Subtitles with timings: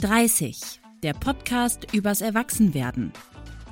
[0.00, 3.12] 30, der Podcast übers Erwachsenwerden.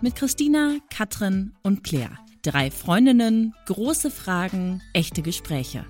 [0.03, 2.19] Mit Christina, Katrin und Claire.
[2.43, 5.87] Drei Freundinnen, große Fragen, echte Gespräche.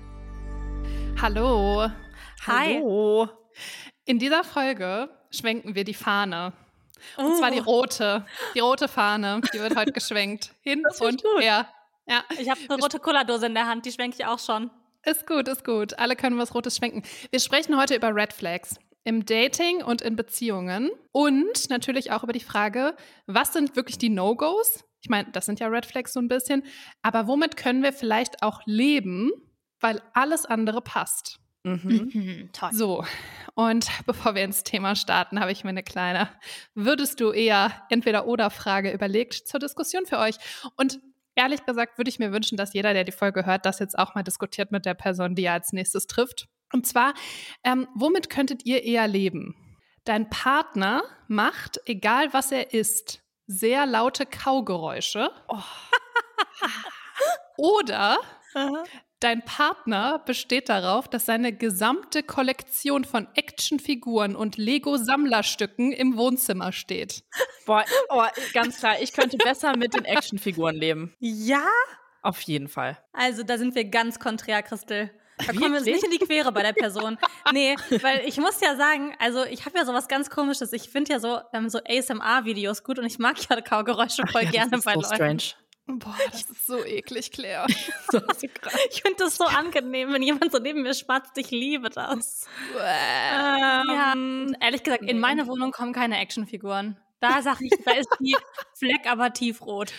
[1.21, 1.89] Hallo.
[2.47, 2.75] Hi.
[2.75, 3.27] Hallo.
[4.05, 6.53] In dieser Folge schwenken wir die Fahne.
[7.17, 8.25] Und zwar die rote.
[8.55, 9.41] Die rote Fahne.
[9.53, 10.55] Die wird heute geschwenkt.
[10.61, 11.41] Hin und gut.
[11.41, 11.67] her.
[12.07, 12.23] Ja.
[12.39, 14.71] Ich habe eine rote Cola-Dose in der Hand, die schwenke ich auch schon.
[15.03, 15.99] Ist gut, ist gut.
[15.99, 17.03] Alle können was Rotes schwenken.
[17.29, 22.33] Wir sprechen heute über Red Flags im Dating und in Beziehungen und natürlich auch über
[22.33, 22.95] die Frage,
[23.27, 24.83] was sind wirklich die No-Gos?
[25.01, 26.63] Ich meine, das sind ja Red Flags so ein bisschen,
[27.01, 29.31] aber womit können wir vielleicht auch leben,
[29.79, 31.39] weil alles andere passt?
[31.63, 32.49] Mhm.
[32.53, 32.69] Toll.
[32.73, 33.05] So,
[33.53, 36.29] und bevor wir ins Thema starten, habe ich mir eine kleine
[36.73, 40.35] Würdest du eher entweder oder Frage überlegt zur Diskussion für euch.
[40.77, 40.99] Und
[41.35, 44.15] ehrlich gesagt würde ich mir wünschen, dass jeder, der die Folge hört, das jetzt auch
[44.15, 46.47] mal diskutiert mit der Person, die er als nächstes trifft.
[46.73, 47.13] Und zwar,
[47.63, 49.55] ähm, womit könntet ihr eher leben?
[50.05, 55.31] Dein Partner macht, egal was er isst, sehr laute Kaugeräusche.
[57.57, 58.19] Oder
[59.19, 67.23] Dein Partner besteht darauf, dass seine gesamte Kollektion von Actionfiguren und Lego-Sammlerstücken im Wohnzimmer steht.
[67.65, 68.23] Boah, oh,
[68.53, 71.13] ganz klar, ich könnte besser mit den Actionfiguren leben.
[71.19, 71.67] Ja?
[72.21, 72.97] Auf jeden Fall.
[73.11, 75.11] Also, da sind wir ganz konträr, Christel.
[75.45, 77.17] Da kommen wir uns nicht in die Quere bei der Person.
[77.53, 80.73] Nee, weil ich muss ja sagen, also ich habe ja sowas ganz komisches.
[80.73, 84.51] Ich finde ja so, ähm, so ASMR-Videos gut und ich mag ja Kaugeräusche voll Ja,
[84.51, 85.15] gerne das ist bei so Leuten.
[85.15, 85.43] strange.
[85.99, 87.65] Boah, das ist so eklig, Claire.
[88.11, 88.75] So, so krass.
[88.91, 91.35] Ich finde das so angenehm, wenn jemand so neben mir schmatzt.
[91.37, 92.47] Ich liebe das.
[92.77, 96.97] ja, und ehrlich gesagt, in meine Wohnung kommen keine Actionfiguren.
[97.21, 98.35] Da sag ich, da ist die
[98.75, 99.91] Fleck aber tiefrot.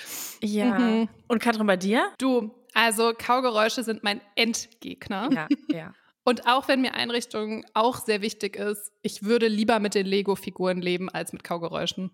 [0.42, 0.78] Ja.
[0.78, 1.08] Mhm.
[1.28, 2.10] Und Katrin, bei dir?
[2.18, 5.28] Du, also Kaugeräusche sind mein Endgegner.
[5.32, 5.94] Ja, ja.
[6.22, 10.80] Und auch wenn mir Einrichtung auch sehr wichtig ist, ich würde lieber mit den Lego-Figuren
[10.82, 12.10] leben als mit Kaugeräuschen.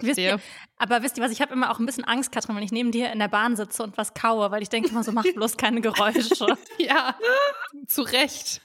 [0.00, 0.38] Wisst ihr,
[0.76, 2.92] aber wisst ihr was, ich habe immer auch ein bisschen Angst, Katrin, wenn ich neben
[2.92, 5.56] dir in der Bahn sitze und was kaue, weil ich denke immer so, mach bloß
[5.56, 6.46] keine Geräusche.
[6.78, 7.16] Ja,
[7.86, 8.60] zu Recht.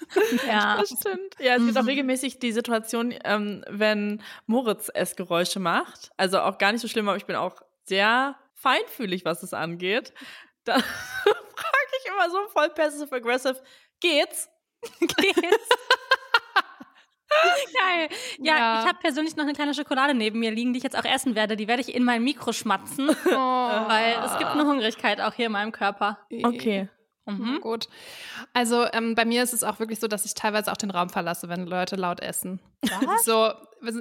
[0.45, 0.77] ja.
[0.79, 1.35] Das stimmt.
[1.39, 1.87] Ja, es gibt auch Mhm.
[1.87, 6.11] regelmäßig die Situation, ähm, wenn Moritz Essgeräusche macht.
[6.17, 10.13] Also auch gar nicht so schlimm, aber ich bin auch sehr feinfühlig, was es angeht.
[10.65, 13.61] Da frage ich immer so voll passive-aggressive,
[13.99, 14.49] geht's?
[14.99, 15.69] Geht's?
[17.73, 18.09] Geil.
[18.39, 18.81] Ja, Ja.
[18.81, 21.33] ich habe persönlich noch eine kleine Schokolade neben mir liegen, die ich jetzt auch essen
[21.35, 21.55] werde.
[21.55, 25.53] Die werde ich in mein Mikro schmatzen, weil es gibt eine Hungrigkeit auch hier in
[25.53, 26.19] meinem Körper.
[26.43, 26.89] Okay.
[27.25, 27.59] Mhm.
[27.61, 27.87] Gut.
[28.53, 31.09] Also ähm, bei mir ist es auch wirklich so, dass ich teilweise auch den Raum
[31.09, 32.59] verlasse, wenn Leute laut essen.
[32.81, 33.23] Was?
[33.23, 33.53] So,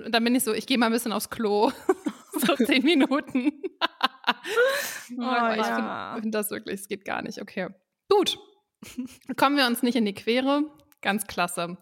[0.08, 1.70] dann bin ich so, ich gehe mal ein bisschen aufs Klo.
[2.32, 3.62] so zehn Minuten.
[4.30, 6.12] Oh, ich ja.
[6.14, 7.40] finde find das wirklich, es geht gar nicht.
[7.40, 7.68] Okay.
[8.08, 8.38] Gut.
[9.36, 10.62] Kommen wir uns nicht in die Quere.
[11.02, 11.78] Ganz klasse.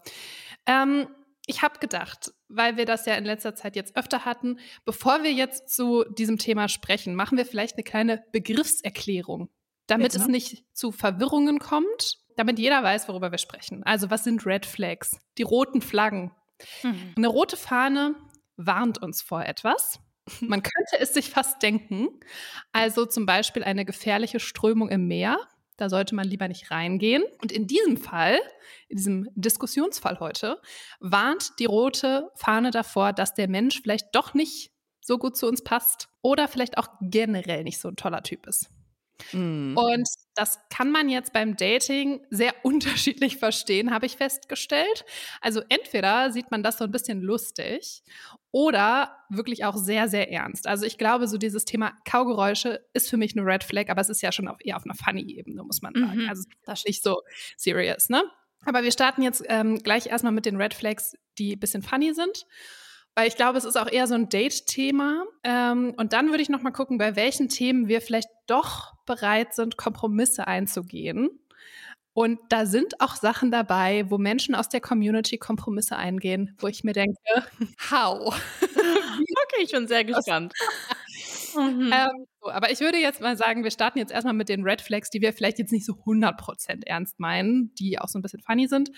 [0.65, 1.07] Ähm,
[1.45, 5.33] ich habe gedacht, weil wir das ja in letzter Zeit jetzt öfter hatten, bevor wir
[5.33, 9.49] jetzt zu diesem Thema sprechen, machen wir vielleicht eine kleine Begriffserklärung,
[9.87, 10.23] damit Bitte?
[10.23, 13.83] es nicht zu Verwirrungen kommt, damit jeder weiß, worüber wir sprechen.
[13.83, 15.19] Also was sind Red Flags?
[15.37, 16.31] Die roten Flaggen.
[16.83, 17.13] Mhm.
[17.17, 18.15] Eine rote Fahne
[18.55, 19.99] warnt uns vor etwas.
[20.41, 22.07] Man könnte es sich fast denken.
[22.71, 25.37] Also zum Beispiel eine gefährliche Strömung im Meer.
[25.77, 27.23] Da sollte man lieber nicht reingehen.
[27.41, 28.37] Und in diesem Fall,
[28.89, 30.61] in diesem Diskussionsfall heute,
[30.99, 35.63] warnt die rote Fahne davor, dass der Mensch vielleicht doch nicht so gut zu uns
[35.63, 38.69] passt oder vielleicht auch generell nicht so ein toller Typ ist.
[39.33, 39.77] Mhm.
[39.77, 45.05] Und das kann man jetzt beim Dating sehr unterschiedlich verstehen, habe ich festgestellt.
[45.41, 48.03] Also entweder sieht man das so ein bisschen lustig
[48.51, 50.67] oder wirklich auch sehr, sehr ernst.
[50.67, 54.09] Also ich glaube, so dieses Thema Kaugeräusche ist für mich eine Red Flag, aber es
[54.09, 56.23] ist ja schon auf, eher auf einer funny-Ebene, muss man sagen.
[56.23, 56.29] Mhm.
[56.29, 57.21] Also das ist nicht so
[57.57, 58.23] serious, ne?
[58.65, 62.13] Aber wir starten jetzt ähm, gleich erstmal mit den Red Flags, die ein bisschen funny
[62.13, 62.45] sind.
[63.15, 65.25] Weil ich glaube, es ist auch eher so ein Date-Thema.
[65.43, 69.53] Ähm, und dann würde ich noch mal gucken, bei welchen Themen wir vielleicht doch bereit
[69.53, 71.29] sind, Kompromisse einzugehen.
[72.13, 76.83] Und da sind auch Sachen dabei, wo Menschen aus der Community Kompromisse eingehen, wo ich
[76.83, 77.15] mir denke,
[77.91, 78.35] how?
[79.51, 80.53] Okay, ich bin sehr gespannt.
[81.55, 81.91] Mhm.
[81.93, 84.81] Ähm, so, aber ich würde jetzt mal sagen, wir starten jetzt erstmal mit den Red
[84.81, 88.41] Flags, die wir vielleicht jetzt nicht so 100% ernst meinen, die auch so ein bisschen
[88.41, 88.91] funny sind.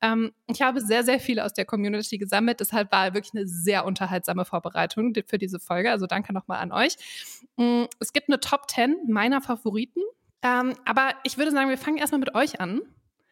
[0.00, 3.84] Ähm, ich habe sehr, sehr viele aus der Community gesammelt, deshalb war wirklich eine sehr
[3.84, 5.90] unterhaltsame Vorbereitung für diese Folge.
[5.90, 6.96] Also danke nochmal an euch.
[7.56, 10.00] Mm, Es gibt eine Top 10 meiner Favoriten.
[10.42, 12.82] Ähm, aber ich würde sagen, wir fangen erstmal mit euch an.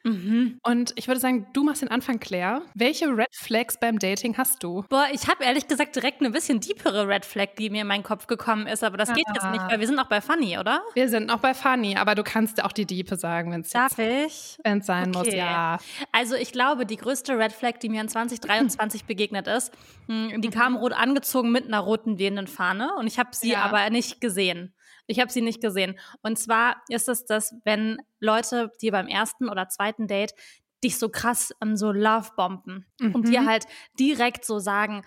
[0.05, 0.59] Mhm.
[0.63, 2.63] Und ich würde sagen, du machst den Anfang, Claire.
[2.75, 4.85] Welche Red Flags beim Dating hast du?
[4.91, 8.03] Boah, ich habe ehrlich gesagt direkt eine bisschen deepere Red Flag, die mir in meinen
[8.03, 9.15] Kopf gekommen ist, aber das ah.
[9.15, 10.83] geht jetzt nicht, weil wir sind auch bei Funny, oder?
[10.95, 15.09] Wir sind noch bei Funny, aber du kannst auch die Diepe sagen, wenn es sein
[15.09, 15.19] okay.
[15.19, 15.79] muss, ja.
[16.13, 19.73] Also ich glaube, die größte Red Flag, die mir in 2023 begegnet ist,
[20.07, 20.53] hm, die mhm.
[20.53, 23.63] kam rot angezogen mit einer roten wehenden Fahne und ich habe sie ja.
[23.63, 24.75] aber nicht gesehen.
[25.07, 25.99] Ich habe sie nicht gesehen.
[26.23, 30.35] Und zwar ist es das, wenn Leute dir beim ersten oder zweiten Date
[30.83, 33.15] dich so krass um, so Love bomben mhm.
[33.15, 33.49] und dir mhm.
[33.49, 33.65] halt
[33.99, 35.03] direkt so sagen,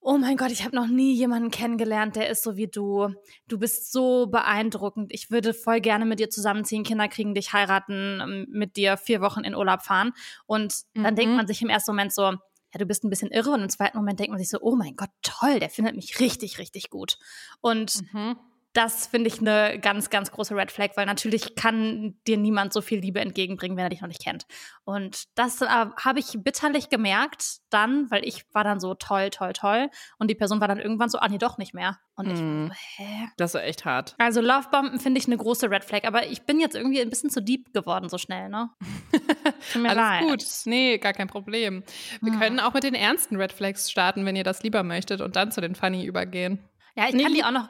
[0.00, 3.14] oh mein Gott, ich habe noch nie jemanden kennengelernt, der ist so wie du.
[3.48, 5.12] Du bist so beeindruckend.
[5.12, 9.40] Ich würde voll gerne mit dir zusammenziehen, Kinder kriegen, dich heiraten, mit dir vier Wochen
[9.40, 10.12] in Urlaub fahren.
[10.46, 11.16] Und dann mhm.
[11.16, 13.50] denkt man sich im ersten Moment so, ja, du bist ein bisschen irre.
[13.50, 16.18] Und im zweiten Moment denkt man sich so, oh mein Gott, toll, der findet mich
[16.18, 17.18] richtig, richtig gut.
[17.60, 18.36] Und mhm
[18.72, 22.80] das finde ich eine ganz, ganz große Red Flag, weil natürlich kann dir niemand so
[22.80, 24.46] viel Liebe entgegenbringen, wenn er dich noch nicht kennt.
[24.84, 29.52] Und das äh, habe ich bitterlich gemerkt dann, weil ich war dann so toll, toll,
[29.54, 29.90] toll.
[30.18, 31.98] Und die Person war dann irgendwann so, ah nee, doch nicht mehr.
[32.14, 32.66] Und ich mm.
[32.68, 33.28] so, hä?
[33.36, 34.14] Das war echt hart.
[34.18, 37.30] Also Lovebomben finde ich eine große Red Flag, aber ich bin jetzt irgendwie ein bisschen
[37.30, 38.70] zu deep geworden so schnell, ne?
[39.72, 40.22] Tut mir Alles leid.
[40.22, 40.44] gut.
[40.66, 41.82] Nee, gar kein Problem.
[42.20, 42.40] Wir hm.
[42.40, 45.50] können auch mit den ernsten Red Flags starten, wenn ihr das lieber möchtet und dann
[45.50, 46.60] zu den Funny übergehen.
[46.94, 47.68] Ja, ich nee, kann die auch noch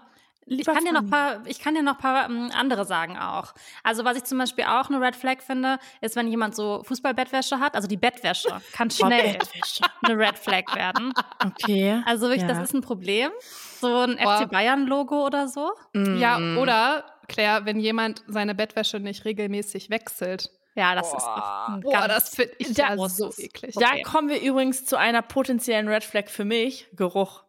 [0.58, 3.54] ich kann, dir noch paar, ich kann dir noch ein paar um, andere sagen auch.
[3.84, 7.60] Also was ich zum Beispiel auch eine Red Flag finde, ist, wenn jemand so Fußballbettwäsche
[7.60, 7.76] hat.
[7.76, 9.38] Also die Bettwäsche kann schnell
[10.02, 11.12] eine Red Flag werden.
[11.44, 12.02] Okay.
[12.04, 12.48] Also wirklich, ja.
[12.48, 13.30] das ist ein Problem.
[13.80, 15.70] So ein FC Bayern-Logo oder so.
[15.94, 16.16] Mm.
[16.18, 20.50] Ja, oder, Claire, wenn jemand seine Bettwäsche nicht regelmäßig wechselt.
[20.74, 21.16] Ja, das Boah.
[21.16, 21.26] ist
[21.74, 23.74] ein Boah, das finde ich da, ja so eklig.
[23.74, 24.02] Da okay.
[24.02, 27.42] kommen wir übrigens zu einer potenziellen Red Flag für mich, Geruch.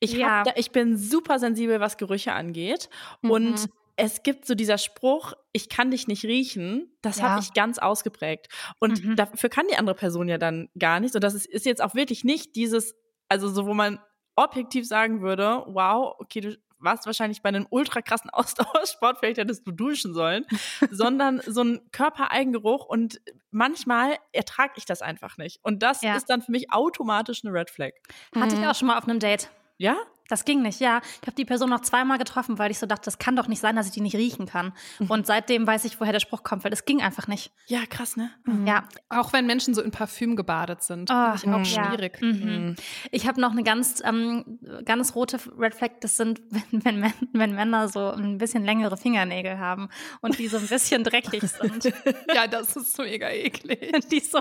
[0.00, 0.42] Ich, ja.
[0.42, 2.88] da, ich bin super sensibel, was Gerüche angeht.
[3.22, 3.30] Mhm.
[3.30, 7.30] Und es gibt so dieser Spruch, ich kann dich nicht riechen, das ja.
[7.30, 8.48] habe ich ganz ausgeprägt.
[8.78, 9.16] Und mhm.
[9.16, 11.14] dafür kann die andere Person ja dann gar nichts.
[11.14, 12.94] Und das ist, ist jetzt auch wirklich nicht dieses,
[13.28, 13.98] also so, wo man
[14.36, 19.66] objektiv sagen würde, wow, okay, du warst wahrscheinlich bei einem ultra krassen Ausdauersport, vielleicht hättest
[19.66, 20.44] du duschen sollen,
[20.90, 23.20] sondern so ein Körpereigengeruch und
[23.50, 25.60] manchmal ertrage ich das einfach nicht.
[25.62, 26.16] Und das ja.
[26.16, 27.92] ist dann für mich automatisch eine Red Flag.
[28.34, 28.68] Hatte ich mhm.
[28.68, 29.48] auch schon mal auf einem Date.
[29.78, 29.96] Ja?
[30.28, 31.00] Das ging nicht, ja.
[31.20, 33.60] Ich habe die Person noch zweimal getroffen, weil ich so dachte, das kann doch nicht
[33.60, 34.72] sein, dass ich die nicht riechen kann.
[34.98, 35.10] Mhm.
[35.10, 37.52] Und seitdem weiß ich, woher der Spruch kommt, weil das ging einfach nicht.
[37.66, 38.30] Ja, krass, ne?
[38.44, 38.66] Mhm.
[38.66, 38.84] Ja.
[39.08, 41.10] Auch wenn Menschen so in Parfüm gebadet sind.
[41.10, 42.18] Oh, ich auch schwierig.
[42.20, 42.26] Ja.
[42.26, 42.66] Mhm.
[42.66, 42.76] mhm.
[43.10, 46.40] Ich habe noch eine ganz, ähm, ganz rote Red Flag, das sind,
[46.70, 49.88] wenn, wenn, wenn Männer so ein bisschen längere Fingernägel haben
[50.20, 51.84] und die so ein bisschen dreckig sind.
[52.34, 53.76] ja, das ist so mega eklig.
[54.10, 54.40] Die so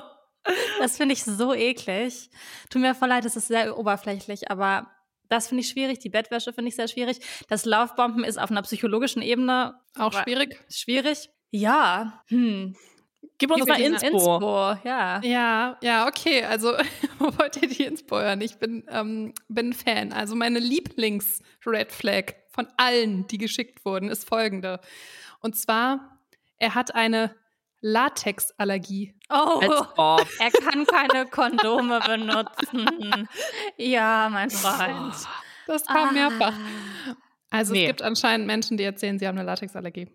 [0.80, 2.30] das finde ich so eklig.
[2.70, 4.92] Tut mir voll leid, das ist sehr oberflächlich, aber
[5.30, 6.00] das finde ich schwierig.
[6.00, 7.20] Die Bettwäsche finde ich sehr schwierig.
[7.48, 10.60] Das Laufbomben ist auf einer psychologischen Ebene auch schwierig.
[10.70, 11.30] Schwierig.
[11.52, 12.22] Ja.
[12.28, 12.76] Hm.
[13.38, 14.08] Gib uns mal Inspo.
[14.08, 14.88] Inspo.
[14.88, 15.20] Ja.
[15.22, 16.44] ja, ja, okay.
[16.44, 16.74] Also,
[17.20, 18.42] wo wollt ihr die Inspo hören?
[18.42, 20.14] Ich bin, ähm, bin Fan.
[20.14, 24.80] Also, meine Lieblings-Red Flag von allen, die geschickt wurden, ist folgende.
[25.42, 26.20] Und zwar,
[26.58, 27.36] er hat eine
[27.88, 29.14] Latexallergie.
[29.30, 29.62] Oh,
[30.40, 33.30] er kann keine Kondome benutzen.
[33.78, 35.14] ja, mein Freund.
[35.68, 36.12] Das kam ah.
[36.12, 36.54] mehrfach.
[37.52, 37.84] Also nee.
[37.84, 40.08] es gibt anscheinend Menschen, die erzählen, sie haben eine Latexallergie.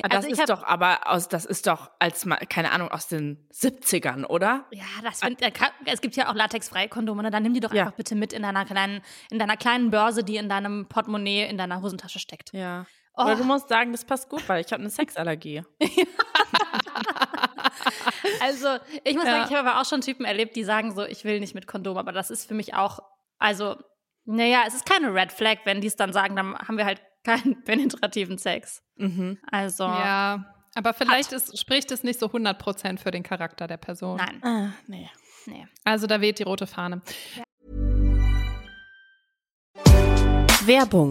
[0.00, 3.48] Ah, das also ist doch aber aus, das ist doch als keine Ahnung aus den
[3.52, 4.66] 70ern, oder?
[4.70, 5.40] Ja, das find,
[5.86, 7.32] es gibt ja auch latexfreie Kondome, ne?
[7.32, 7.86] dann nimm die doch ja.
[7.86, 11.58] einfach bitte mit in deiner kleinen, in deiner kleinen Börse, die in deinem Portemonnaie in
[11.58, 12.52] deiner Hosentasche steckt.
[12.52, 12.86] Ja.
[13.16, 13.24] Oh.
[13.24, 15.64] Oder du musst sagen, das passt gut, weil ich habe eine Sexallergie.
[18.40, 19.30] also, ich muss ja.
[19.32, 21.66] sagen, ich habe aber auch schon Typen erlebt, die sagen so, ich will nicht mit
[21.66, 23.00] Kondom, aber das ist für mich auch,
[23.38, 23.76] also,
[24.24, 27.00] naja, es ist keine Red Flag, wenn die es dann sagen, dann haben wir halt
[27.24, 28.82] keinen penetrativen Sex.
[28.96, 29.38] Mhm.
[29.50, 29.84] Also.
[29.84, 34.18] Ja, aber vielleicht ist, spricht es nicht so 100% für den Charakter der Person.
[34.18, 34.44] Nein.
[34.44, 35.10] Ah, nee.
[35.46, 35.66] nee.
[35.84, 37.02] Also, da weht die rote Fahne.
[37.36, 37.42] Ja.
[40.66, 41.10] Werbung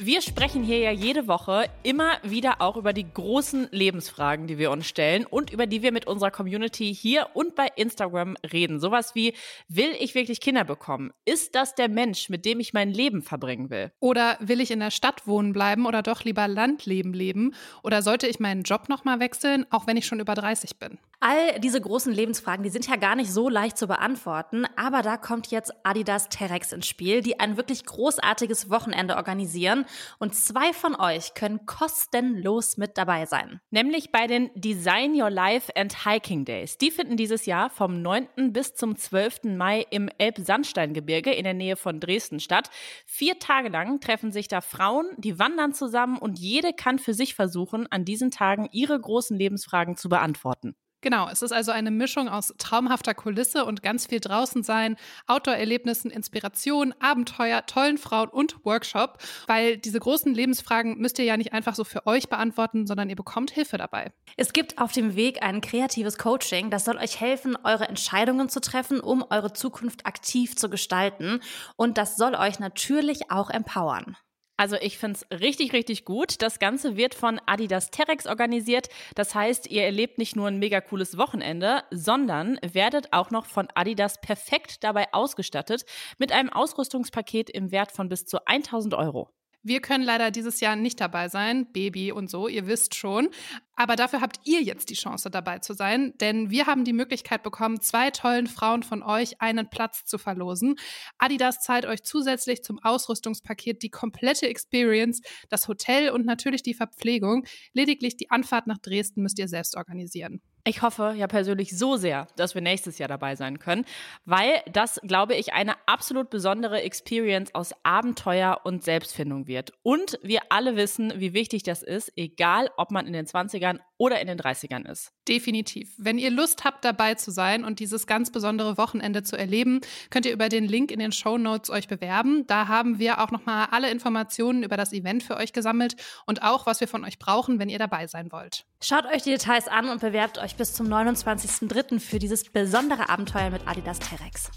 [0.00, 4.70] wir sprechen hier ja jede Woche immer wieder auch über die großen Lebensfragen, die wir
[4.70, 8.78] uns stellen und über die wir mit unserer Community hier und bei Instagram reden.
[8.78, 9.34] Sowas wie,
[9.66, 11.12] will ich wirklich Kinder bekommen?
[11.24, 13.90] Ist das der Mensch, mit dem ich mein Leben verbringen will?
[13.98, 17.54] Oder will ich in der Stadt wohnen bleiben oder doch lieber Landleben leben?
[17.82, 20.98] Oder sollte ich meinen Job nochmal wechseln, auch wenn ich schon über 30 bin?
[21.20, 25.16] All diese großen Lebensfragen, die sind ja gar nicht so leicht zu beantworten, aber da
[25.16, 29.84] kommt jetzt Adidas Terex ins Spiel, die ein wirklich großartiges Wochenende organisieren
[30.20, 33.60] und zwei von euch können kostenlos mit dabei sein.
[33.70, 36.78] Nämlich bei den Design Your Life and Hiking Days.
[36.78, 38.52] Die finden dieses Jahr vom 9.
[38.52, 39.56] bis zum 12.
[39.56, 42.70] Mai im Elbsandsteingebirge in der Nähe von Dresden statt.
[43.06, 47.34] Vier Tage lang treffen sich da Frauen, die wandern zusammen und jede kann für sich
[47.34, 50.76] versuchen, an diesen Tagen ihre großen Lebensfragen zu beantworten.
[51.00, 54.96] Genau, es ist also eine Mischung aus traumhafter Kulisse und ganz viel draußen sein,
[55.28, 61.52] Outdoor-Erlebnissen, Inspiration, Abenteuer, tollen Frauen und Workshop, weil diese großen Lebensfragen müsst ihr ja nicht
[61.52, 64.12] einfach so für euch beantworten, sondern ihr bekommt Hilfe dabei.
[64.36, 68.60] Es gibt auf dem Weg ein kreatives Coaching, das soll euch helfen, eure Entscheidungen zu
[68.60, 71.40] treffen, um eure Zukunft aktiv zu gestalten
[71.76, 74.16] und das soll euch natürlich auch empowern.
[74.58, 76.42] Also ich finde es richtig, richtig gut.
[76.42, 78.88] Das Ganze wird von Adidas Terex organisiert.
[79.14, 83.68] Das heißt, ihr erlebt nicht nur ein mega cooles Wochenende, sondern werdet auch noch von
[83.76, 85.84] Adidas perfekt dabei ausgestattet
[86.18, 89.30] mit einem Ausrüstungspaket im Wert von bis zu 1000 Euro.
[89.62, 93.28] Wir können leider dieses Jahr nicht dabei sein, Baby und so, ihr wisst schon.
[93.74, 97.42] Aber dafür habt ihr jetzt die Chance dabei zu sein, denn wir haben die Möglichkeit
[97.42, 100.76] bekommen, zwei tollen Frauen von euch einen Platz zu verlosen.
[101.18, 107.44] Adidas zahlt euch zusätzlich zum Ausrüstungspaket die komplette Experience, das Hotel und natürlich die Verpflegung.
[107.72, 110.40] Lediglich die Anfahrt nach Dresden müsst ihr selbst organisieren.
[110.68, 113.86] Ich hoffe ja persönlich so sehr, dass wir nächstes Jahr dabei sein können,
[114.26, 119.72] weil das, glaube ich, eine absolut besondere Experience aus Abenteuer und Selbstfindung wird.
[119.82, 124.20] Und wir alle wissen, wie wichtig das ist, egal ob man in den 20ern oder
[124.20, 125.12] in den 30ern ist.
[125.26, 125.92] Definitiv.
[125.98, 130.24] Wenn ihr Lust habt, dabei zu sein und dieses ganz besondere Wochenende zu erleben, könnt
[130.24, 132.46] ihr über den Link in den Show Notes euch bewerben.
[132.46, 136.64] Da haben wir auch nochmal alle Informationen über das Event für euch gesammelt und auch,
[136.64, 138.64] was wir von euch brauchen, wenn ihr dabei sein wollt.
[138.80, 141.98] Schaut euch die Details an und bewerbt euch bis zum 29.03.
[141.98, 144.50] für dieses besondere Abenteuer mit Adidas Terex.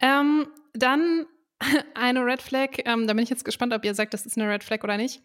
[0.00, 1.26] Ähm, dann
[1.94, 4.50] eine Red Flag, ähm, da bin ich jetzt gespannt, ob ihr sagt, das ist eine
[4.50, 5.22] Red Flag oder nicht.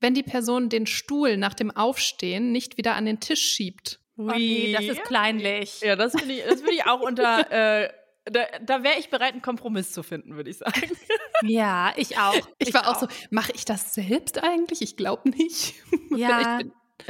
[0.00, 4.00] Wenn die Person den Stuhl nach dem Aufstehen nicht wieder an den Tisch schiebt.
[4.16, 4.32] Ui.
[4.32, 5.80] Oh nee, das ist kleinlich.
[5.80, 7.50] Ja, das würde ich, ich auch unter
[7.84, 7.88] äh,
[8.30, 10.72] da, da wäre ich bereit, einen Kompromiss zu finden, würde ich sagen.
[11.42, 12.34] Ja, ich auch.
[12.58, 14.82] Ich, ich war auch, auch so, mache ich das selbst eigentlich?
[14.82, 15.74] Ich glaube nicht.
[16.16, 16.58] Ja.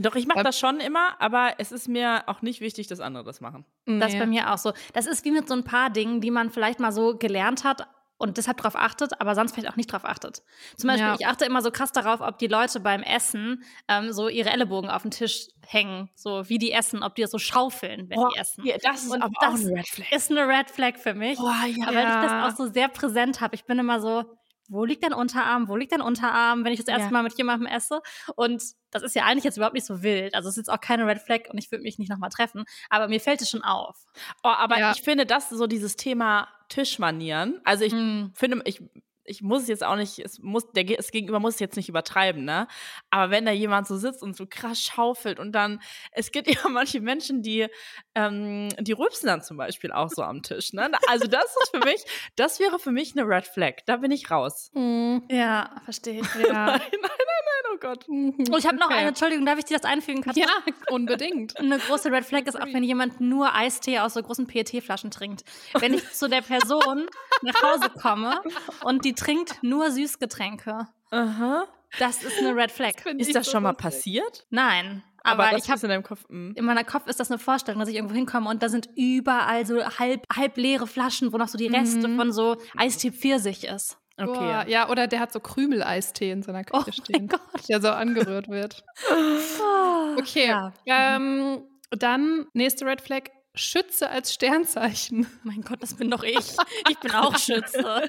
[0.02, 3.25] Doch, ich mache das schon immer, aber es ist mir auch nicht wichtig, dass andere
[3.25, 3.64] das machen.
[3.87, 4.75] Das ist bei mir auch so.
[4.92, 7.88] Das ist wie mit so ein paar Dingen, die man vielleicht mal so gelernt hat,
[8.18, 10.42] und deshalb darauf achtet, aber sonst vielleicht auch nicht darauf achtet.
[10.76, 11.16] Zum Beispiel, ja.
[11.18, 14.90] ich achte immer so krass darauf, ob die Leute beim Essen ähm, so ihre Ellenbogen
[14.90, 18.30] auf den Tisch hängen, so wie die essen, ob die das so schaufeln, wenn Boah,
[18.34, 18.66] die essen.
[18.66, 20.12] Ja, das ist und aber das auch eine Red Flag.
[20.12, 21.38] ist eine Red Flag für mich.
[21.38, 21.87] Boah, ja.
[21.87, 23.54] Aber weil ich das auch so sehr präsent habe.
[23.54, 24.25] Ich bin immer so,
[24.68, 27.10] wo liegt dein Unterarm, wo liegt dein Unterarm, wenn ich das erste ja.
[27.10, 28.00] Mal mit jemandem esse.
[28.37, 30.34] Und das ist ja eigentlich jetzt überhaupt nicht so wild.
[30.34, 32.64] Also es ist jetzt auch keine Red Flag und ich würde mich nicht nochmal treffen.
[32.90, 33.96] Aber mir fällt es schon auf.
[34.44, 34.92] Oh, aber ja.
[34.92, 37.60] ich finde, das so dieses Thema Tischmanieren.
[37.64, 38.32] Also ich mm.
[38.34, 38.82] finde, ich
[39.28, 41.88] ich muss es jetzt auch nicht, es muss, der das Gegenüber muss es jetzt nicht
[41.88, 42.66] übertreiben, ne?
[43.11, 45.80] Aber wenn da jemand so sitzt und so krass schaufelt und dann,
[46.12, 47.66] es gibt ja manche Menschen, die,
[48.14, 50.90] ähm, die rülpsen dann zum Beispiel auch so am Tisch, ne?
[51.08, 52.02] Also das ist für mich,
[52.37, 53.85] das wäre für mich eine Red Flag.
[53.87, 54.70] Da bin ich raus.
[54.88, 55.25] Mhm.
[55.30, 56.28] Ja, verstehe ich.
[56.49, 56.66] Ja.
[56.66, 58.08] nein, nein, nein, nein, oh Gott.
[58.08, 58.35] Mhm.
[58.50, 58.99] Oh, ich habe noch okay.
[58.99, 60.23] eine, Entschuldigung, darf ich dir das einfügen?
[60.23, 60.47] Katja?
[60.47, 61.58] Ja, unbedingt.
[61.58, 65.44] Eine große Red Flag ist auch, wenn jemand nur Eistee aus so großen PET-Flaschen trinkt.
[65.78, 67.06] Wenn ich zu der Person
[67.42, 68.40] nach Hause komme
[68.85, 70.88] und die trinkt nur Süßgetränke.
[71.10, 71.66] Aha.
[71.98, 72.92] Das ist eine Red Flag.
[73.16, 74.46] Ist das so schon mal passiert?
[74.50, 75.02] Nein.
[75.22, 76.25] Aber, aber ich habe in deinem Kopf.
[76.28, 76.52] Mh.
[76.54, 79.66] In meiner Kopf ist das eine Vorstellung, dass ich irgendwo hinkomme und da sind überall
[79.66, 82.16] so halb, halb leere Flaschen, wo noch so die Reste mhm.
[82.16, 83.98] von so Eistee Pfirsich ist.
[84.16, 84.32] Okay.
[84.32, 84.88] Boah, ja.
[84.88, 87.30] oder der hat so Krümeleistee in seiner Küche oh stehen,
[87.68, 88.84] der so angerührt wird.
[90.18, 90.48] okay.
[90.48, 90.72] Ja.
[90.87, 93.30] Ähm, dann nächste Red Flag.
[93.58, 95.26] Schütze als Sternzeichen.
[95.42, 96.56] Mein Gott, das bin doch ich.
[96.88, 98.08] Ich bin auch Schütze.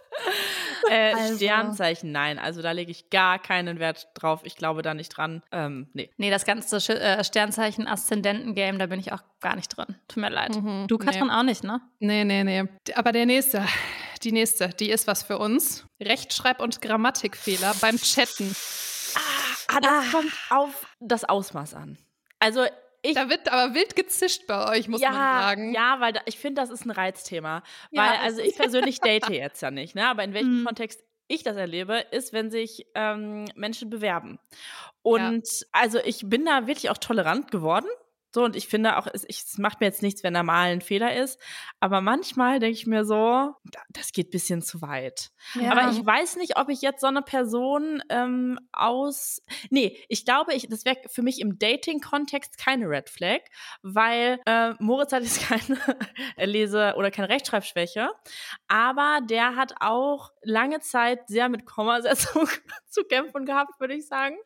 [0.90, 1.36] äh, also.
[1.36, 2.38] Sternzeichen, nein.
[2.38, 4.40] Also da lege ich gar keinen Wert drauf.
[4.44, 5.42] Ich glaube da nicht dran.
[5.52, 6.10] Ähm, nee.
[6.16, 9.96] Nee, das ganze äh, Sternzeichen-Aszendenten-Game, da bin ich auch gar nicht drin.
[10.08, 10.56] Tut mir leid.
[10.56, 11.32] Mhm, du, Katrin, nee.
[11.32, 11.80] auch nicht, ne?
[11.98, 12.64] Nee, nee, nee.
[12.94, 13.66] Aber der nächste,
[14.22, 15.86] die nächste, die ist was für uns.
[16.00, 18.54] Rechtschreib- und Grammatikfehler beim Chatten.
[19.14, 20.10] Ah, ah das ah.
[20.12, 21.98] kommt auf das Ausmaß an.
[22.38, 22.66] Also
[23.02, 25.74] ich, da wird aber wild gezischt bei euch, muss ja, man sagen.
[25.74, 27.62] Ja, weil da, ich finde, das ist ein Reizthema.
[27.90, 30.06] Ja, weil, also ich persönlich date jetzt ja nicht, ne?
[30.08, 30.64] Aber in welchem mhm.
[30.66, 34.38] Kontext ich das erlebe, ist, wenn sich ähm, Menschen bewerben.
[35.02, 35.66] Und ja.
[35.72, 37.86] also ich bin da wirklich auch tolerant geworden.
[38.32, 40.80] So, und ich finde auch, es, es macht mir jetzt nichts, wenn da mal ein
[40.80, 41.40] Fehler ist.
[41.80, 43.54] Aber manchmal denke ich mir so,
[43.90, 45.30] das geht bisschen zu weit.
[45.54, 45.72] Ja.
[45.72, 49.42] Aber ich weiß nicht, ob ich jetzt so eine Person ähm, aus.
[49.70, 53.40] Nee, ich glaube, ich, das wäre für mich im Dating-Kontext keine Red Flag,
[53.82, 55.80] weil äh, Moritz hat jetzt keine
[56.36, 58.10] Lese- oder keine Rechtschreibschwäche.
[58.68, 62.48] Aber der hat auch lange Zeit sehr mit Kommasetzung
[62.88, 64.36] zu kämpfen gehabt, würde ich sagen.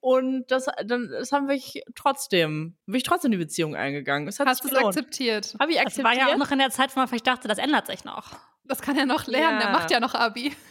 [0.00, 1.60] Und das, dann, das haben wir
[1.94, 4.26] trotzdem, bin ich trotzdem trotzdem die Beziehung eingegangen.
[4.28, 5.54] Es hat Hast du es akzeptiert?
[5.60, 6.06] Habe ich akzeptiert.
[6.06, 8.04] Das war ja auch noch in der Zeit, wo man vielleicht dachte, das ändert sich
[8.04, 8.30] noch.
[8.64, 9.66] Das kann er noch lernen, ja.
[9.66, 10.52] der macht ja noch Abi.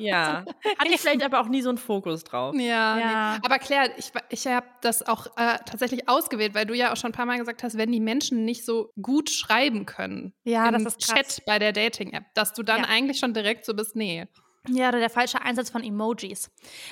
[0.00, 0.44] Ja.
[0.78, 2.54] Hatte ich vielleicht aber auch nie so einen Fokus drauf.
[2.56, 3.32] Ja, Ja.
[3.34, 3.40] Nee.
[3.44, 7.10] aber Claire, ich, ich habe das auch äh, tatsächlich ausgewählt, weil du ja auch schon
[7.10, 10.72] ein paar Mal gesagt hast, wenn die Menschen nicht so gut schreiben können Ja, im
[10.84, 11.36] das ist krass.
[11.36, 12.88] Chat bei der Dating-App, dass du dann Ja.
[12.88, 14.26] eigentlich schon direkt so bist, nee.
[14.68, 16.50] Ja, oder der falsche Einsatz von Emojis.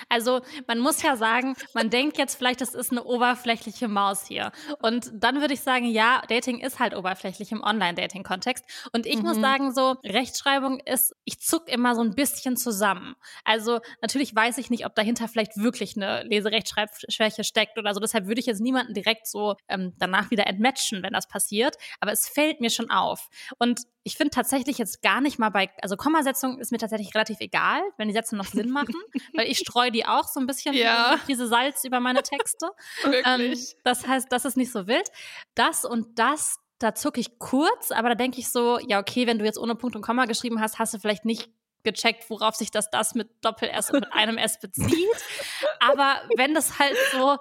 [0.09, 4.53] Also man muss ja sagen, man denkt jetzt vielleicht, das ist eine oberflächliche Maus hier.
[4.83, 8.65] Und dann würde ich sagen, ja, Dating ist halt oberflächlich im Online-Dating-Kontext.
[8.93, 9.43] Und ich muss Mhm.
[9.43, 13.15] sagen, so Rechtschreibung ist, ich zuck immer so ein bisschen zusammen.
[13.45, 18.01] Also natürlich weiß ich nicht, ob dahinter vielleicht wirklich eine Leserechtschreibschwäche steckt oder so.
[18.01, 21.77] Deshalb würde ich jetzt niemanden direkt so ähm, danach wieder entmatchen, wenn das passiert.
[22.01, 23.29] Aber es fällt mir schon auf.
[23.59, 27.41] Und ich finde tatsächlich jetzt gar nicht mal bei, also Kommasetzung ist mir tatsächlich relativ
[27.41, 28.95] egal, wenn die Sätze noch Sinn machen,
[29.35, 31.19] weil ich streue die auch so ein bisschen Ja.
[31.27, 32.69] diese Salz über meine Texte.
[33.27, 33.77] Ähm, Wirklich.
[33.85, 35.09] das heißt, das ist nicht so wild.
[35.55, 39.39] Das und das, da zucke ich kurz, aber da denke ich so, ja, okay, wenn
[39.39, 41.49] du jetzt ohne Punkt und Komma geschrieben hast, hast du vielleicht nicht
[41.85, 45.09] gecheckt, worauf sich das das mit Doppel-S und mit einem S bezieht.
[45.81, 47.37] Aber wenn das halt so,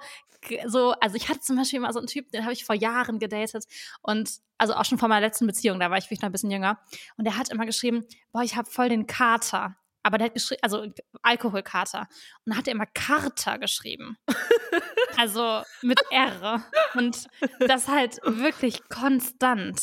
[0.65, 3.19] so, also ich hatte zum Beispiel mal so einen Typ, den habe ich vor Jahren
[3.19, 3.65] gedatet
[4.01, 6.51] und also auch schon vor meiner letzten Beziehung, da war ich wirklich noch ein bisschen
[6.51, 6.79] jünger.
[7.17, 9.75] Und der hat immer geschrieben, boah, ich habe voll den Kater.
[10.03, 10.85] Aber der hat geschrieben, also
[11.21, 12.01] Alkoholkater.
[12.01, 12.07] Und
[12.45, 14.17] dann hat er immer Kater geschrieben.
[15.17, 16.63] also mit R.
[16.95, 17.27] Und
[17.59, 19.79] das halt wirklich konstant.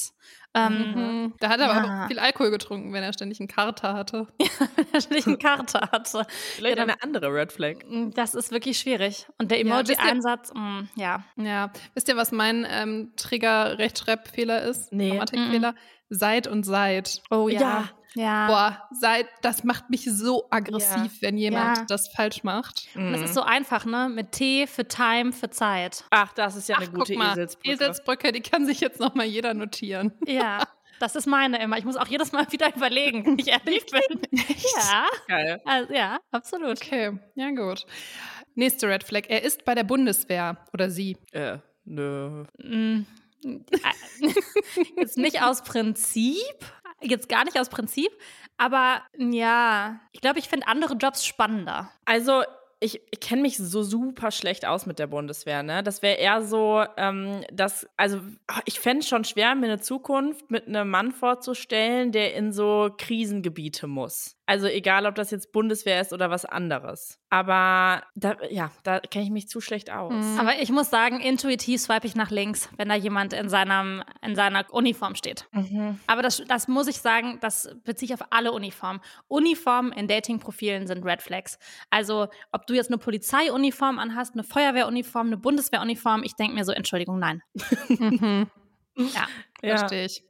[0.52, 1.34] Ähm, Mhm.
[1.38, 2.04] Da hat er aber ja.
[2.04, 4.26] auch viel Alkohol getrunken, wenn er ständig einen Kater hatte.
[4.76, 6.26] wenn er ständig einen Kater hatte.
[6.56, 7.76] Vielleicht Ja, dann- eine andere Red Flag.
[7.88, 9.26] Mm, Das ist wirklich schwierig.
[9.38, 11.22] Und der Ja, Emoji-Einsatz, mm, ja.
[11.36, 11.70] Ja.
[11.94, 14.92] Wisst ihr, was mein ähm, Trigger-Rechtschreibfehler ist?
[14.92, 15.10] Nee.
[15.10, 15.74] Grammatikfehler?
[16.08, 17.22] Seit und seit.
[17.30, 17.60] Oh ja.
[17.60, 17.88] Ja.
[18.14, 21.84] Boah, seit, das macht mich so aggressiv, wenn jemand Ja.
[21.86, 22.88] das falsch macht.
[22.96, 24.08] Und das ist so einfach, ne?
[24.08, 26.04] Mit T für Time, für Zeit.
[26.10, 27.70] Ach, das ist ja eine Ach, gute guck mal, Eselsbrücke.
[27.72, 30.12] Eselsbrücke, die kann sich jetzt noch mal jeder notieren.
[30.26, 30.62] Ja.
[30.98, 31.78] Das ist meine immer.
[31.78, 34.20] Ich muss auch jedes Mal wieder überlegen, wenn ich ehrlich bin.
[34.76, 35.06] Ja.
[35.28, 35.60] Geil.
[35.64, 36.76] Also, ja, absolut.
[36.84, 37.86] Okay, ja gut.
[38.54, 39.22] Nächste Red Flag.
[39.28, 41.16] Er ist bei der Bundeswehr oder sie.
[41.32, 42.44] Äh, nö.
[42.58, 43.06] Mm.
[44.98, 46.44] Jetzt nicht aus Prinzip,
[47.00, 48.10] jetzt gar nicht aus Prinzip,
[48.56, 51.90] aber ja, ich glaube, ich finde andere Jobs spannender.
[52.04, 52.42] Also,
[52.80, 55.82] ich, ich kenne mich so super schlecht aus mit der Bundeswehr, ne?
[55.82, 59.80] Das wäre eher so, ähm, dass, also ah, ich fände es schon schwer, mir eine
[59.80, 64.36] Zukunft mit einem Mann vorzustellen, der in so Krisengebiete muss.
[64.50, 67.20] Also egal, ob das jetzt Bundeswehr ist oder was anderes.
[67.28, 70.12] Aber da, ja, da kenne ich mich zu schlecht aus.
[70.12, 70.40] Mhm.
[70.40, 74.34] Aber ich muss sagen, intuitiv swipe ich nach links, wenn da jemand in, seinem, in
[74.34, 75.46] seiner Uniform steht.
[75.52, 76.00] Mhm.
[76.08, 79.00] Aber das, das muss ich sagen, das beziehe ich auf alle Uniformen.
[79.28, 81.56] Uniformen in Dating-Profilen sind Red Flags.
[81.90, 86.72] Also, ob du jetzt eine Polizeiuniform anhast, eine Feuerwehruniform, eine Bundeswehruniform, ich denke mir so,
[86.72, 87.40] Entschuldigung, nein.
[87.88, 88.50] Mhm.
[88.96, 89.28] Ja.
[89.62, 89.76] Ja.
[89.78, 90.24] Verstehe ich.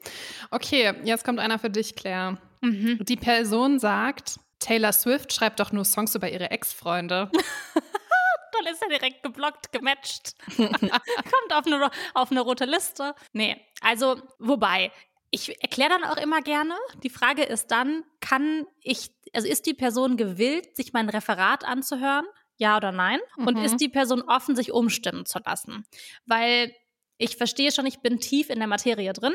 [0.50, 2.36] Okay, jetzt kommt einer für dich, Claire.
[2.60, 2.98] Mhm.
[3.04, 7.30] Die Person sagt, Taylor Swift schreibt doch nur Songs über ihre Ex-Freunde.
[8.52, 10.34] Dann ist er direkt geblockt, gematcht.
[10.56, 13.14] Kommt auf eine, auf eine rote Liste.
[13.32, 14.92] Nee, also, wobei,
[15.30, 16.74] ich erkläre dann auch immer gerne.
[17.02, 22.26] Die Frage ist dann, kann ich, also ist die Person gewillt, sich mein Referat anzuhören?
[22.58, 23.20] Ja oder nein?
[23.36, 23.64] Und Mhm.
[23.64, 25.86] ist die Person offen, sich umstimmen zu lassen?
[26.26, 26.74] Weil
[27.20, 29.34] ich verstehe schon, ich bin tief in der Materie drin.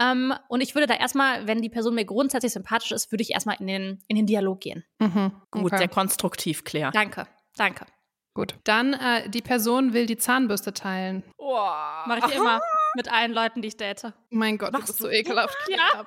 [0.00, 3.32] Ähm, und ich würde da erstmal, wenn die Person mir grundsätzlich sympathisch ist, würde ich
[3.32, 4.84] erstmal in den, in den Dialog gehen.
[4.98, 5.32] Mhm.
[5.50, 5.78] Gut, okay.
[5.78, 6.90] sehr konstruktiv, Claire.
[6.90, 7.84] Danke, danke.
[8.32, 8.54] Gut.
[8.64, 11.22] Dann, äh, die Person will die Zahnbürste teilen.
[11.36, 11.58] Oh.
[12.06, 12.60] Mache ich immer
[12.94, 14.12] mit allen Leuten, die ich date.
[14.30, 15.56] Mein Gott, das Machst ist so ekelhaft.
[15.68, 16.06] Ja.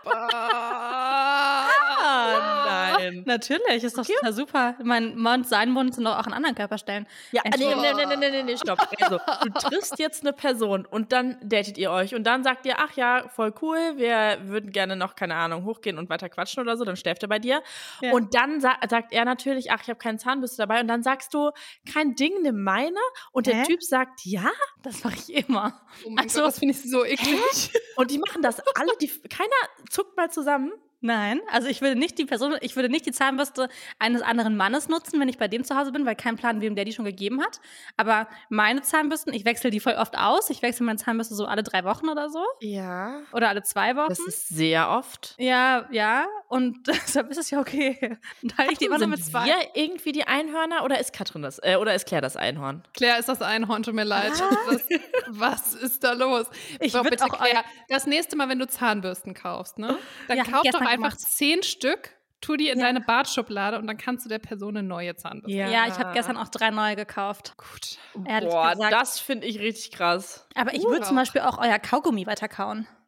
[3.25, 4.75] Natürlich, ist doch total super.
[4.83, 7.07] Mein Mund, sein Mund sind doch auch an anderen Körperstellen.
[7.31, 8.79] Ja, nee, nee, nee, nee, nee, nee, stopp.
[9.01, 12.75] Also, du triffst jetzt eine Person und dann datet ihr euch und dann sagt ihr,
[12.77, 16.77] ach ja, voll cool, wir würden gerne noch, keine Ahnung, hochgehen und weiter quatschen oder
[16.77, 17.61] so, dann schläft er bei dir.
[18.01, 18.11] Ja.
[18.11, 21.33] Und dann sa sagt er natürlich, ach, ich habe keinen Zahnbürste dabei und dann sagst
[21.33, 21.51] du,
[21.91, 22.99] kein Ding, nimm meine.
[23.31, 23.63] Und der Hä?
[23.63, 24.49] Typ sagt, ja.
[24.83, 25.81] Das mache ich immer.
[26.05, 26.39] Oh mein Ach so.
[26.39, 27.71] Gott, das finde ich so eklig.
[27.95, 29.49] Und die machen das alle, die, keiner
[29.89, 30.71] zuckt mal zusammen.
[31.01, 34.87] Nein, also ich würde nicht die Person, ich würde nicht die Zahnbürste eines anderen Mannes
[34.87, 37.05] nutzen, wenn ich bei dem zu Hause bin, weil kein Plan, wem der die schon
[37.05, 37.59] gegeben hat.
[37.97, 40.49] Aber meine Zahnbürsten, ich wechsle die voll oft aus.
[40.51, 42.43] Ich wechsle meine Zahnbürste so alle drei Wochen oder so.
[42.59, 43.21] Ja.
[43.33, 44.09] Oder alle zwei Wochen.
[44.09, 45.35] Das ist sehr oft.
[45.37, 46.25] ja, ja.
[46.47, 48.17] Und deshalb ist es ja okay.
[48.41, 49.45] Dann teile ich die immer nur mit zwei.
[49.45, 52.83] wir irgendwie die Einhörner oder ist Katrin das, äh, oder ist Claire das Einhorn?
[52.93, 54.31] Claire ist das Einhorn, tut mir leid.
[54.67, 54.83] Was,
[55.27, 56.45] was ist da los?
[56.79, 59.97] Ich würd bitte, auch Claire, das nächste Mal, wenn du Zahnbürsten kaufst, ne?
[60.27, 62.85] Dann Ja, kauf doch einfach zehn Stück, tu die in Ja.
[62.85, 65.57] deine Bartschublade und dann kannst du der Person eine neue Zahnbürste.
[65.57, 67.53] Ja, ich habe gestern auch drei neue gekauft.
[67.57, 67.97] Gut.
[68.25, 68.93] Ehrlich Boah, gesagt.
[68.93, 70.47] das finde ich richtig krass.
[70.55, 71.15] Aber ich Uh, würde zum.
[71.15, 72.87] Beispiel auch euer Kaugummi weiterkauen.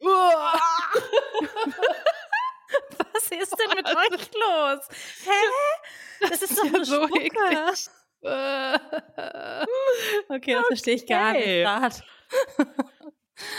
[3.12, 4.88] Was ist denn mit euch los?
[5.24, 6.28] Hä?
[6.28, 7.30] Das ist doch eine so Spucke.
[10.28, 12.02] Okay, das verstehe ich gar nicht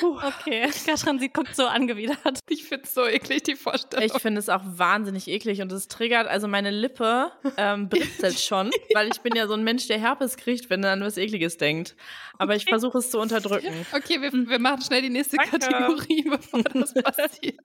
[0.01, 0.45] Okay.
[0.45, 2.39] Okay, Katrin, sie guckt so angewidert.
[2.49, 4.05] Ich finde es so eklig, die Vorstellung.
[4.05, 8.71] Ich finde es auch wahnsinnig eklig und es triggert, also meine Lippe ähm, britzelt schon,
[8.93, 11.57] weil ich bin ja so ein Mensch, der Herpes kriegt, wenn er an was Ekliges
[11.57, 11.95] denkt.
[12.37, 13.85] Aber ich versuche es zu unterdrücken.
[13.95, 15.59] Okay, wir, wir machen schnell die nächste Danke.
[15.59, 17.59] Kategorie, bevor das passiert.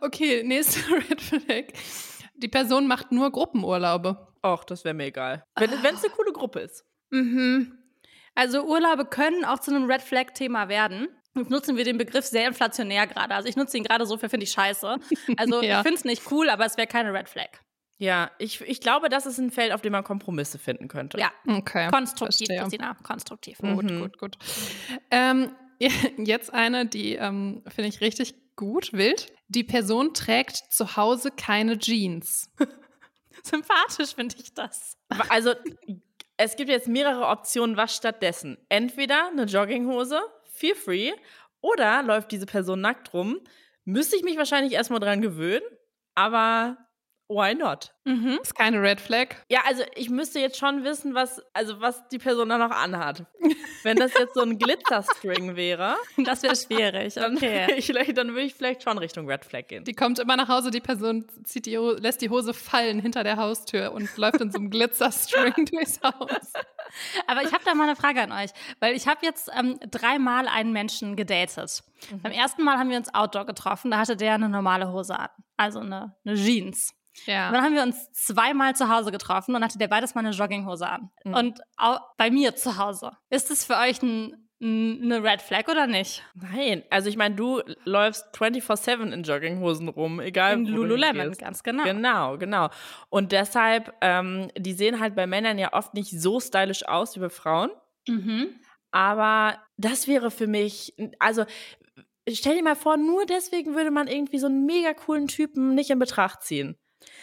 [0.00, 1.64] Okay, nächste Red Flag.
[2.36, 4.26] Die Person macht nur Gruppenurlaube.
[4.44, 5.44] Och, das wäre mir egal.
[5.56, 6.84] Wenn es eine coole Gruppe ist.
[7.10, 7.83] Mhm.
[8.34, 11.08] Also Urlaube können auch zu einem Red Flag-Thema werden.
[11.36, 13.34] Jetzt nutzen wir den Begriff sehr inflationär gerade.
[13.34, 14.96] Also ich nutze ihn gerade so für, finde ich scheiße.
[15.36, 15.78] Also Ja.
[15.78, 17.48] ich finde es nicht cool, aber es wäre keine Red Flag.
[17.98, 21.18] Ja, ich, ich glaube, das ist ein Feld, auf dem man Kompromisse finden könnte.
[21.18, 21.88] Ja, Okay.
[21.90, 22.60] konstruktiv, verstehe.
[22.60, 23.58] Christina, konstruktiv.
[23.58, 24.00] Gut, Mhm.
[24.00, 24.38] gut, gut.
[25.10, 25.52] Ähm,
[26.18, 29.32] jetzt eine, die ähm, finde ich richtig gut, wild.
[29.48, 32.50] Die Person trägt zu Hause keine Jeans.
[33.42, 34.96] Sympathisch finde ich das.
[35.28, 35.54] Also,
[36.36, 38.58] es gibt jetzt mehrere Optionen, was stattdessen.
[38.68, 41.12] Entweder eine Jogginghose, feel free,
[41.60, 43.40] oder läuft diese Person nackt rum.
[43.84, 45.64] Müsste ich mich wahrscheinlich erstmal dran gewöhnen,
[46.14, 46.76] aber
[47.28, 47.92] why not?
[48.04, 48.38] Mhm.
[48.42, 49.28] Ist keine Red Flag.
[49.48, 53.24] Ja, also ich müsste jetzt schon wissen, was, also was die Person da noch anhat.
[53.82, 57.14] Wenn das jetzt so ein Glitzerstring wäre, Das wäre schwierig.
[57.14, 57.74] dann, Okay.
[57.76, 59.84] ich, vielleicht- dann würde ich vielleicht schon Richtung Red Flag gehen.
[59.84, 63.36] Die kommt immer nach Hause, die Person zieht die, lässt die Hose fallen hinter der
[63.38, 66.52] Haustür und läuft in so einem Glitzerstring durchs Haus.
[67.26, 70.46] Aber ich habe da mal eine Frage an euch, weil ich habe jetzt ähm, dreimal
[70.46, 71.82] einen Menschen gedatet.
[72.22, 75.28] Beim ersten Mal haben wir uns outdoor getroffen, da hatte der eine normale Hose an,
[75.56, 76.94] also eine, eine Jeans.
[77.26, 77.48] Ja.
[77.48, 80.34] Und dann haben wir uns zweimal zu Hause getroffen und hatte der beides mal eine
[80.34, 81.10] Jogginghose an.
[81.24, 81.34] Mhm.
[81.34, 83.12] Und au bei mir zu Hause.
[83.30, 86.22] Ist es für euch ein, ein, eine Red Flag oder nicht?
[86.34, 91.32] Nein, also ich meine, du läufst 24-7 in Jogginghosen rum, egal In wo du Lululemon,
[91.32, 91.84] ganz genau.
[91.84, 92.70] Genau, genau.
[93.10, 97.20] Und deshalb, ähm, die sehen halt bei Männern ja oft nicht so stylisch aus wie
[97.20, 97.70] bei Frauen.
[98.08, 98.60] Mhm.
[98.90, 101.44] Aber das wäre für mich, also
[102.28, 105.90] stell dir mal vor, nur deswegen würde man irgendwie so einen mega coolen Typen nicht
[105.90, 106.76] in Betracht ziehen.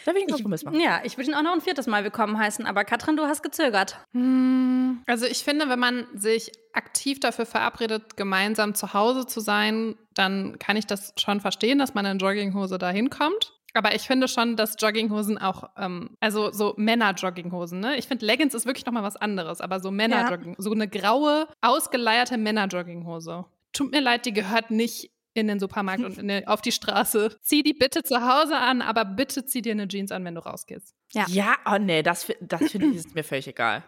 [0.04, 0.80] Da will ich einen Kompromiss machen.
[0.80, 3.42] Ja, ich würde ihn auch noch ein viertes Mal willkommen heißen, aber Katrin, du hast
[3.42, 3.98] gezögert.
[4.12, 9.96] Hm, Also ich finde, wenn man sich aktiv dafür verabredet, gemeinsam zu Hause zu sein,
[10.14, 13.52] dann kann ich das schon verstehen, dass man in Jogginghose da hinkommt.
[13.74, 17.96] Aber ich finde schon, dass Jogginghosen auch, ähm, also so Männer-Jogginghosen, ne?
[17.96, 22.36] Ich finde, Leggings ist wirklich nochmal was anderes, aber so Männer-Jogging, so eine graue, ausgeleierte
[22.36, 23.46] Männer-Jogginghose.
[23.72, 27.36] Tut mir leid, die gehört nicht in den Supermarkt und in den, auf die Straße.
[27.40, 30.40] Zieh die bitte zu Hause an, aber bitte zieh dir eine Jeans an, wenn du
[30.44, 30.94] rausgehst.
[31.12, 31.26] Ja.
[31.28, 33.82] Ja, oh nee, das, das finde ich ist mir völlig egal.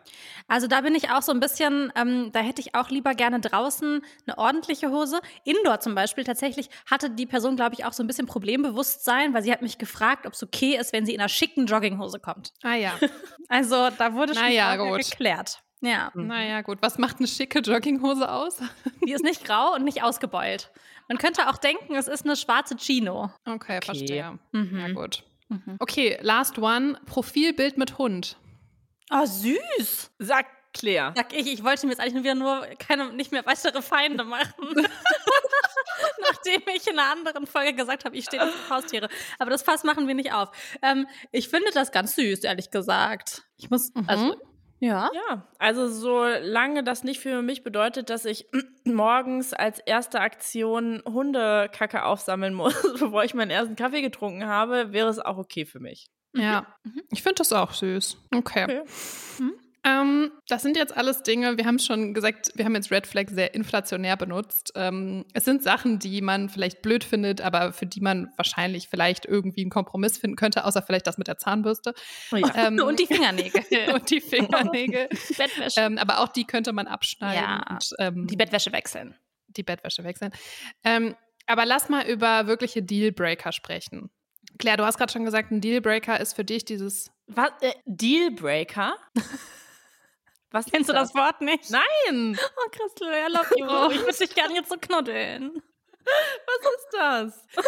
[0.46, 3.40] Also da bin ich auch so ein bisschen, ähm, da hätte ich auch lieber gerne
[3.40, 5.20] draußen eine ordentliche Hose.
[5.44, 9.42] Indoor zum Beispiel, tatsächlich hatte die Person, glaube ich, auch so ein bisschen Problembewusstsein, weil
[9.42, 12.52] sie hat mich gefragt, ob es okay ist, wenn sie in einer schicken Jogginghose kommt.
[12.62, 12.92] Ah ja.
[13.48, 15.10] Also da wurde schon Na ja, vorher gut.
[15.10, 15.62] geklärt.
[15.82, 16.78] Ja, Naja, gut.
[16.80, 18.56] Was macht eine schicke Jogginghose aus?
[19.06, 20.70] die ist nicht grau und nicht ausgebeult.
[21.08, 23.30] Man könnte auch denken, es ist eine schwarze Chino.
[23.44, 24.38] Okay, verstehe.
[24.52, 24.78] Mhm.
[24.78, 25.22] Ja, gut.
[25.48, 25.76] Mhm.
[25.78, 26.98] Okay, last one.
[27.06, 28.36] Profilbild mit Hund.
[29.10, 30.10] Oh, süß.
[30.18, 31.12] Sag Claire.
[31.14, 34.74] Sag ich, ich wollte mir jetzt eigentlich wieder nur keine, nicht mehr weitere Feinde machen.
[36.20, 39.08] Nachdem ich in einer anderen Folge gesagt habe, ich stehe auf Haustiere.
[39.38, 40.50] Aber das Fass machen wir nicht auf.
[40.82, 43.42] Ähm, ich finde das ganz süß, ehrlich gesagt.
[43.56, 44.04] Ich muss, Mhm.
[44.08, 44.36] also,
[44.84, 45.10] ja.
[45.14, 48.46] Ja, also solange das nicht für mich bedeutet, dass ich
[48.84, 55.08] morgens als erste Aktion Hundekacke aufsammeln muss, bevor ich meinen ersten Kaffee getrunken habe, wäre
[55.08, 56.10] es auch okay für mich.
[56.34, 56.66] Ja.
[56.82, 57.02] Mhm.
[57.10, 58.18] Ich finde das auch süß.
[58.34, 58.64] Okay.
[58.64, 58.82] Okay.
[59.86, 63.26] Ähm, das sind jetzt alles Dinge, wir haben schon gesagt, wir haben jetzt Red Flag
[63.28, 64.72] sehr inflationär benutzt.
[64.76, 69.26] Ähm, es sind Sachen, die man vielleicht blöd findet, aber für die man wahrscheinlich vielleicht
[69.26, 71.92] irgendwie einen Kompromiss finden könnte, außer vielleicht das mit der Zahnbürste.
[72.32, 72.68] Ja.
[72.68, 73.62] Ähm, Und die Fingernägel.
[73.94, 75.08] und die Fingernägel.
[75.36, 75.80] Bettwäsche.
[75.80, 77.64] ähm, aber auch die könnte man abschneiden Ja.
[77.70, 79.14] und ähm, die Bettwäsche wechseln.
[79.48, 80.32] die Bettwäsche wechseln.
[80.82, 81.14] Ähm,
[81.46, 84.10] aber lass mal über wirkliche Dealbreaker sprechen.
[84.58, 87.10] Claire, du hast gerade schon gesagt, ein Dealbreaker ist für dich dieses.
[87.26, 87.50] Was?
[87.60, 88.96] Äh, Dealbreaker?
[90.54, 91.68] Was Kennst du ist das Wort nicht?
[91.70, 92.38] Nein!
[92.38, 93.66] Oh, Christel, I love you.
[93.68, 93.90] Oh.
[93.90, 95.60] Ich würde dich gerne jetzt so knuddeln.
[96.04, 97.46] Was ist das?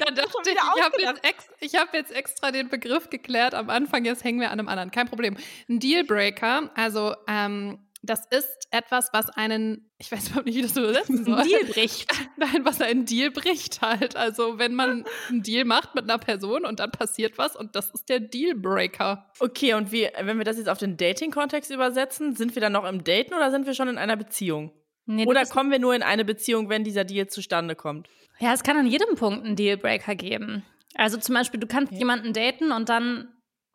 [0.00, 3.70] Da dachte ich, ich habe jetzt, ex ich hab jetzt extra den Begriff geklärt am
[3.70, 4.90] Anfang, jetzt hängen wir an einem anderen.
[4.90, 5.38] Kein Problem.
[5.68, 10.76] Ein Dealbreaker, also ähm, das ist etwas, was einen, ich weiß überhaupt nicht, wie das
[10.76, 11.42] übersetzen soll.
[11.42, 12.12] Deal bricht.
[12.36, 14.16] Nein, was einen Deal bricht halt.
[14.16, 17.90] Also wenn man einen Deal macht mit einer Person und dann passiert was und das
[17.90, 19.30] ist der Dealbreaker.
[19.40, 22.84] Okay, und wie, wenn wir das jetzt auf den Dating-Kontext übersetzen, sind wir dann noch
[22.84, 24.72] im Daten oder sind wir schon in einer Beziehung?
[25.10, 28.10] Nee, Oder kommen wir nur in eine Beziehung, wenn dieser Deal zustande kommt?
[28.40, 30.64] Ja, es kann an jedem Punkt einen Dealbreaker geben.
[30.94, 33.28] Also zum Beispiel, du kannst jemanden daten und dann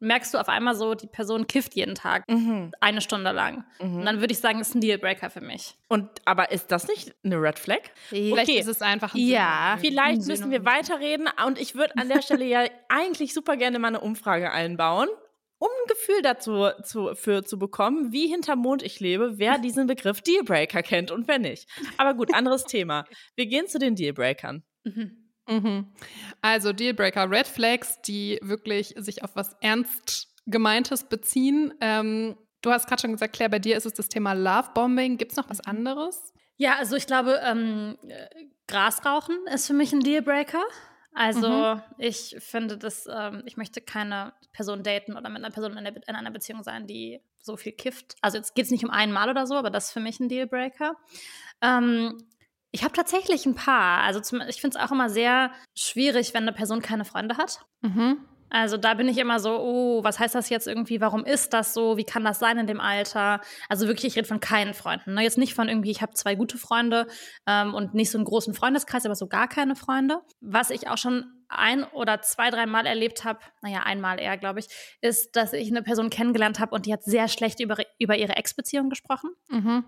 [0.04, 2.72] merkst du auf einmal so, die Person kifft jeden Tag Mhm.
[2.80, 3.66] eine Stunde lang.
[3.80, 4.06] Und Mhm.
[4.06, 5.76] dann würde ich sagen, ist ein Dealbreaker für mich.
[5.88, 7.80] Und aber ist das nicht eine Red Flag?
[8.10, 8.60] Vielleicht Okay.
[8.60, 9.78] ist es einfach ein Ja.
[9.80, 13.80] Vielleicht Ein müssen wir weiterreden und ich würde an der Stelle ja eigentlich super gerne
[13.80, 15.08] mal eine Umfrage einbauen,
[15.60, 19.88] um ein Gefühl dazu zu, für zu bekommen, wie hinterm Mond ich lebe, wer diesen
[19.88, 21.70] Begriff Dealbreaker kennt und wer nicht.
[21.98, 23.06] Aber gut, anderes Thema.
[23.36, 24.64] Wir gehen zu den Dealbreakern.
[24.84, 25.23] Mhm.
[25.48, 25.94] Mhm.
[26.42, 31.74] Also Dealbreaker, Red Flags, die wirklich sich auf was ernst gemeintes beziehen.
[31.82, 35.18] Ähm, du hast gerade schon gesagt, Claire, bei dir ist es das Thema Lovebombing.
[35.18, 36.34] Gibt es noch was anderes?
[36.58, 38.28] Ja, also ich glaube, ähm, äh,
[38.68, 40.64] Grasrauchen ist für mich ein Dealbreaker.
[41.16, 41.82] Also Mhm.
[42.00, 45.96] ich finde, dass ähm, ich möchte keine Person daten oder mit einer Person in, der,
[46.08, 48.16] in einer Beziehung sein, die so viel kifft.
[48.22, 50.28] Also jetzt geht es nicht um einmal oder so, aber das ist für mich ein
[50.30, 50.96] Dealbreaker.
[51.62, 52.18] Ähm,
[52.74, 54.02] ich habe tatsächlich ein paar.
[54.02, 57.60] Also zum, ich finde es auch immer sehr schwierig, wenn eine Person keine Freunde hat.
[57.82, 58.26] Mhm.
[58.50, 61.00] Also da bin ich immer so, oh, was heißt das jetzt irgendwie?
[61.00, 61.98] Warum ist das so?
[61.98, 63.42] Wie kann das sein in dem Alter?
[63.70, 65.14] Also wirklich, ich rede von keinen Freunden.
[65.14, 65.24] Ne?
[65.24, 67.08] Jetzt nicht von irgendwie, ich habe zwei gute Freunde
[67.48, 70.22] ähm, und nicht so einen großen Freundeskreis, aber so gar keine Freunde.
[70.40, 74.68] Was ich auch schon ein oder zwei, dreimal erlebt habe, naja, einmal eher, glaube ich,
[75.02, 78.36] ist, dass ich eine Person kennengelernt habe und die hat sehr schlecht über, über ihre
[78.36, 79.32] Ex-Beziehung gesprochen.
[79.50, 79.84] Mhm.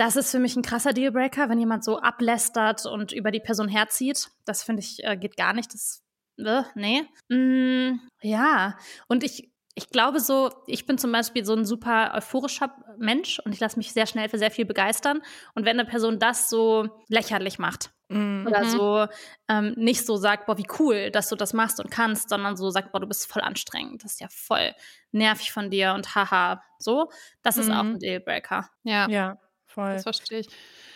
[0.00, 3.68] Das ist für mich ein krasser Dealbreaker, wenn jemand so ablästert und über die Person
[3.68, 4.30] herzieht.
[4.46, 5.74] Das finde ich, äh, geht gar nicht.
[5.74, 6.02] Das,
[6.38, 7.02] äh, nee.
[7.28, 12.74] Mm, ja, und ich, ich glaube so, ich bin zum Beispiel so ein super euphorischer
[12.96, 15.20] Mensch und ich lasse mich sehr schnell für sehr viel begeistern.
[15.54, 18.46] Und wenn eine Person das so lächerlich macht Mhm.
[18.48, 18.68] oder Mhm.
[18.70, 19.06] so
[19.48, 22.70] ähm, nicht so sagt, boah, wie cool, dass du das machst und kannst, sondern so
[22.70, 24.74] sagt, boah, du bist voll anstrengend, das ist ja voll
[25.12, 27.10] nervig von dir und haha, so,
[27.42, 27.90] das ist auch Mhm.
[27.96, 28.70] ein Dealbreaker.
[28.82, 29.36] Ja, Ja,
[29.74, 29.94] voll.
[29.94, 30.48] das verstehe ich.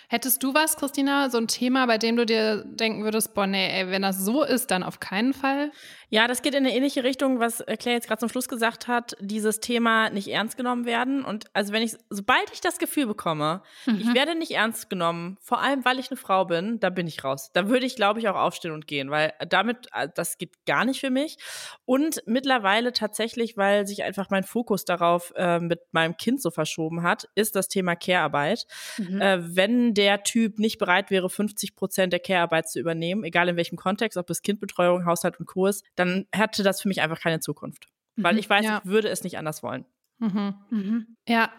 [0.08, 3.68] Hättest du was, Christina, so ein Thema, bei dem du dir denken würdest, boah, nee,
[3.68, 5.72] ey, wenn das so ist, dann auf keinen Fall?
[6.14, 8.86] Ja, das geht in eine ähnliche Richtung, was äh, Claire jetzt gerade zum Schluss gesagt
[8.86, 11.24] hat, dieses Thema nicht ernst genommen werden.
[11.24, 14.14] Und also wenn ich, sobald ich das Gefühl bekomme, ich Mhm.
[14.14, 17.50] werde nicht ernst genommen, vor allem weil ich eine Frau bin, da bin ich raus.
[17.52, 20.84] Da würde ich, glaube ich, auch aufstehen und gehen, weil damit, äh, das geht gar
[20.84, 21.36] nicht für mich.
[21.84, 27.02] Und mittlerweile tatsächlich, weil sich einfach mein Fokus darauf äh, mit meinem Kind so verschoben
[27.02, 28.66] hat, ist das Thema Care-Arbeit.
[28.98, 29.20] Mhm.
[29.20, 33.56] Äh, wenn der Typ nicht bereit wäre, 50 Prozent der Care-Arbeit zu übernehmen, egal in
[33.56, 35.66] welchem Kontext, ob es Kindbetreuung, Haushalt und Co.
[35.66, 37.86] ist, dann hätte das für mich einfach keine Zukunft.
[38.16, 38.38] Weil Mhm.
[38.38, 38.80] ich weiß, Ja.
[38.84, 39.84] ich würde es nicht anders wollen.
[40.18, 40.54] Mhm.
[40.70, 41.16] Mhm.
[41.28, 41.50] Ja,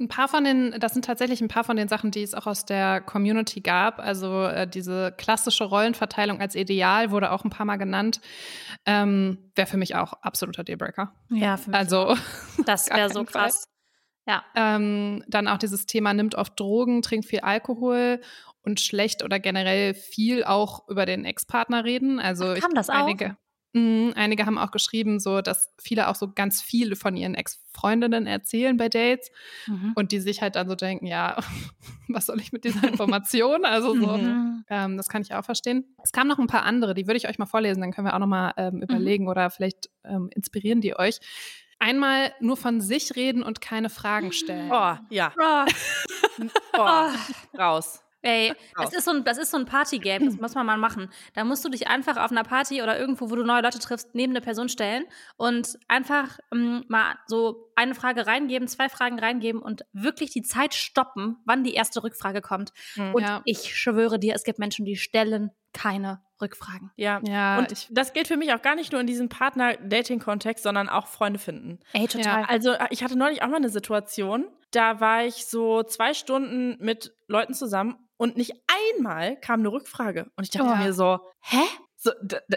[0.00, 2.46] ein paar von den, das sind tatsächlich ein paar von den Sachen, die es auch
[2.48, 4.00] aus der Community gab.
[4.00, 8.20] Also äh, diese klassische Rollenverteilung als Ideal wurde auch ein paar Mal genannt.
[8.86, 11.12] Ähm, Wäre für mich auch absoluter Dealbreaker.
[11.30, 12.16] Ja, für mich Also
[12.66, 13.42] das wäre so keinen Fall.
[13.44, 13.68] krass.
[14.26, 14.42] Ja.
[14.56, 18.20] ähm, dann auch dieses Thema nimmt oft Drogen, trinkt viel Alkohol
[18.62, 22.18] und schlecht oder generell viel auch über den Ex-Partner reden.
[22.20, 22.94] Also Ach, ich, kam das auch?
[22.94, 23.36] einige,
[23.76, 28.26] Mhm, einige haben auch geschrieben, so dass viele auch so ganz viel von ihren Ex-Freundinnen
[28.26, 29.30] erzählen bei Dates
[29.66, 29.92] Mhm.
[29.96, 31.36] und die sich halt dann so denken, ja,
[32.08, 33.64] was soll ich mit dieser Information?
[33.64, 34.64] Also so, Mhm.
[34.70, 35.84] ähm, das kann ich auch verstehen.
[36.04, 38.14] Es kamen noch ein paar andere, die würde ich euch mal vorlesen, dann können wir
[38.14, 41.18] auch noch mal ähm, überlegen oder vielleicht ähm, inspirieren die euch.
[41.80, 44.70] Einmal nur von sich reden und keine Fragen stellen.
[44.70, 45.32] Oh, ja.
[45.36, 45.64] Oh,
[46.78, 47.08] Oh,
[47.58, 48.03] raus.
[48.24, 48.94] Ey, das Raus.
[48.94, 51.10] ist, so ein, das ist so ein Partygame, das muss man mal machen.
[51.34, 54.14] Da musst du dich einfach auf einer Party oder irgendwo, wo du neue Leute triffst,
[54.14, 55.04] neben eine Person stellen
[55.36, 60.74] und einfach ähm, mal so eine Frage reingeben, zwei Fragen reingeben und wirklich die Zeit
[60.74, 62.72] stoppen, wann die erste Rückfrage kommt.
[62.96, 63.14] Mhm.
[63.14, 63.42] Und Ja.
[63.44, 66.92] ich schwöre dir, es gibt Menschen, die stellen keine Rückfragen.
[66.96, 67.20] Ja.
[67.26, 70.88] Ja, und ich- das gilt für mich auch gar nicht nur in diesem Partner-Dating-Kontext, sondern
[70.88, 71.80] auch Freunde finden.
[71.92, 72.44] Ey, total.
[72.44, 76.76] Also äh, ich hatte neulich auch mal eine Situation, da war ich so zwei Stunden
[76.80, 78.52] mit Leuten zusammen und nicht
[78.96, 80.30] einmal kam eine Rückfrage.
[80.36, 80.76] Und ich dachte Oh.
[80.76, 81.62] mir so, hä?
[81.96, 82.10] So,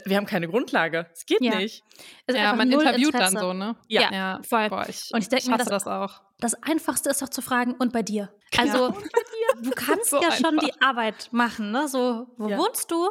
[0.05, 1.07] wir haben keine Grundlage.
[1.13, 1.55] Es geht Ja.
[1.55, 1.81] nicht.
[2.27, 3.33] Ist ja, man interviewt Interesse.
[3.35, 3.75] dann so, ne?
[3.87, 4.67] Ja, ja voll.
[4.69, 6.21] Boah, ich, Und ich denk mir, das- das auch.
[6.39, 8.29] Das Einfachste ist doch zu fragen, und bei dir?
[8.57, 8.89] Also,
[9.61, 10.65] du kannst So ja schon einfach.
[10.67, 11.87] die Arbeit machen, ne?
[11.87, 12.57] So, wo Ja.
[12.57, 13.09] wohnst du?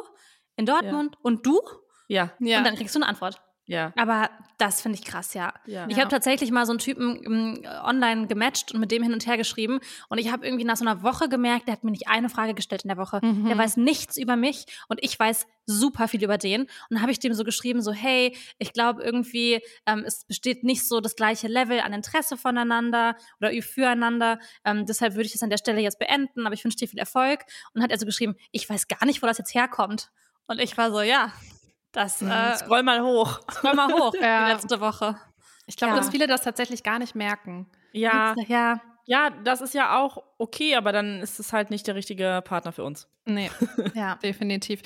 [0.57, 1.15] In Dortmund.
[1.23, 1.59] Und du?
[2.07, 2.59] Ja, Ja.
[2.59, 3.41] Und dann kriegst du eine Antwort.
[3.67, 3.91] Ja.
[3.97, 5.53] Aber das finde ich krass, ja.
[5.65, 5.85] Ja.
[5.89, 9.27] Ich habe tatsächlich mal so einen Typen ähm, online gematcht und mit dem hin und
[9.27, 9.79] her geschrieben.
[10.07, 12.53] Und ich habe irgendwie nach so einer Woche gemerkt, der hat mir nicht eine Frage
[12.53, 13.19] gestellt in der Woche.
[13.21, 13.45] Mhm.
[13.47, 16.61] Der weiß nichts über mich und ich weiß super viel über den.
[16.61, 20.63] Und dann habe ich dem so geschrieben, so, hey, ich glaube irgendwie, ähm, es besteht
[20.63, 24.39] nicht so das gleiche Level an Interesse voneinander oder füreinander.
[24.63, 26.99] Ähm, deshalb würde ich das an der Stelle jetzt beenden, aber ich wünsche dir viel
[26.99, 27.43] Erfolg.
[27.73, 30.09] Und hat er so geschrieben, ich weiß gar nicht, wo das jetzt herkommt.
[30.47, 31.33] Und ich war so, ja,
[31.91, 33.39] das äh, Scroll mal hoch.
[33.51, 34.45] scroll mal hoch, Ja.
[34.47, 35.15] die letzte Woche.
[35.65, 35.99] Ich glaube, Ja.
[35.99, 37.67] dass viele das tatsächlich gar nicht merken.
[37.91, 41.95] Ja, Ja, ja, das ist ja auch okay, aber dann ist es halt nicht der
[41.95, 43.07] richtige Partner für uns.
[43.25, 43.49] Nee,
[43.95, 44.15] ja.
[44.15, 44.81] definitiv.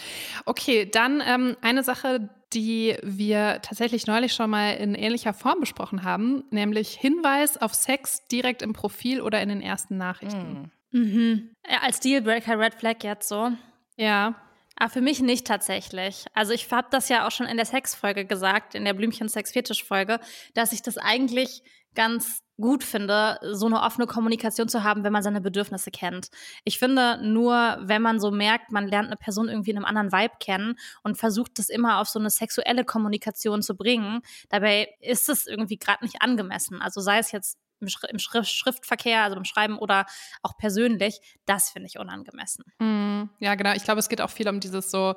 [0.45, 6.03] Okay, dann ähm, eine Sache, die wir tatsächlich neulich schon mal in ähnlicher Form besprochen
[6.03, 10.71] haben, nämlich Hinweis auf Sex direkt im Profil oder in den ersten Nachrichten.
[10.91, 10.99] Mhm.
[11.01, 11.49] Mhm.
[11.69, 13.51] Ja, als Dealbreaker Red Flag jetzt so.
[13.95, 14.35] Ja.
[14.81, 16.25] Aber für mich nicht tatsächlich.
[16.33, 20.19] Also ich habe das ja auch schon in der Sexfolge gesagt, in der Blümchen-Sex-Fetisch-Folge,
[20.55, 21.61] dass ich das eigentlich
[21.93, 26.29] ganz gut finde, so eine offene Kommunikation zu haben, wenn man seine Bedürfnisse kennt.
[26.63, 30.11] Ich finde nur, wenn man so merkt, man lernt eine Person irgendwie in einem anderen
[30.11, 35.29] Vibe kennen und versucht das immer auf so eine sexuelle Kommunikation zu bringen, dabei ist
[35.29, 36.81] es irgendwie gerade nicht angemessen.
[36.81, 40.05] Also sei es jetzt im, Schri im Schrift Schriftverkehr, also beim Schreiben oder
[40.43, 42.65] auch persönlich, das finde ich unangemessen.
[42.79, 43.73] Mm, ja, genau.
[43.73, 45.15] Ich glaube, es geht auch viel um dieses so,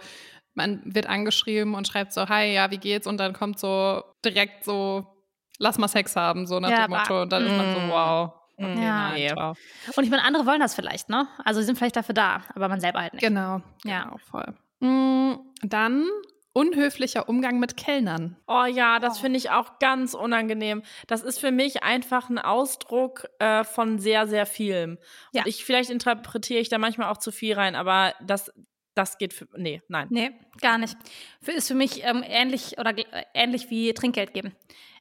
[0.55, 3.07] man wird angeschrieben und schreibt so, hi, ja, wie geht's?
[3.07, 5.15] Und dann kommt so direkt so
[5.59, 7.23] lass mal Sex haben, so nach ja, dem Motto.
[7.23, 7.91] Und dann ist man so, mm.
[7.91, 8.33] wow.
[8.57, 9.11] Okay, ja.
[9.11, 9.59] Nein, wow.
[9.97, 11.27] Und ich meine, andere wollen das vielleicht, ne?
[11.45, 13.23] Also sie sind vielleicht dafür da, aber man selber halt nicht.
[13.23, 14.05] Genau, ja.
[14.05, 14.55] Genau, voll.
[14.81, 16.07] Mm, dann
[16.55, 18.37] unhöflicher Umgang mit Kellnern.
[18.47, 19.23] Oh ja, das oh.
[19.23, 20.83] finde ich auch ganz unangenehm.
[21.07, 24.99] Das ist für mich einfach ein Ausdruck äh, von sehr, sehr vielem.
[25.33, 25.43] Ja.
[25.43, 28.53] Und ich, vielleicht interpretiere ich da manchmal auch zu viel rein, aber das,
[28.95, 30.07] das geht für, nee, nein.
[30.11, 30.97] Nee, gar nicht.
[31.43, 34.55] Für, ist für mich ähm, ähnlich oder äh, ähnlich wie Trinkgeld geben.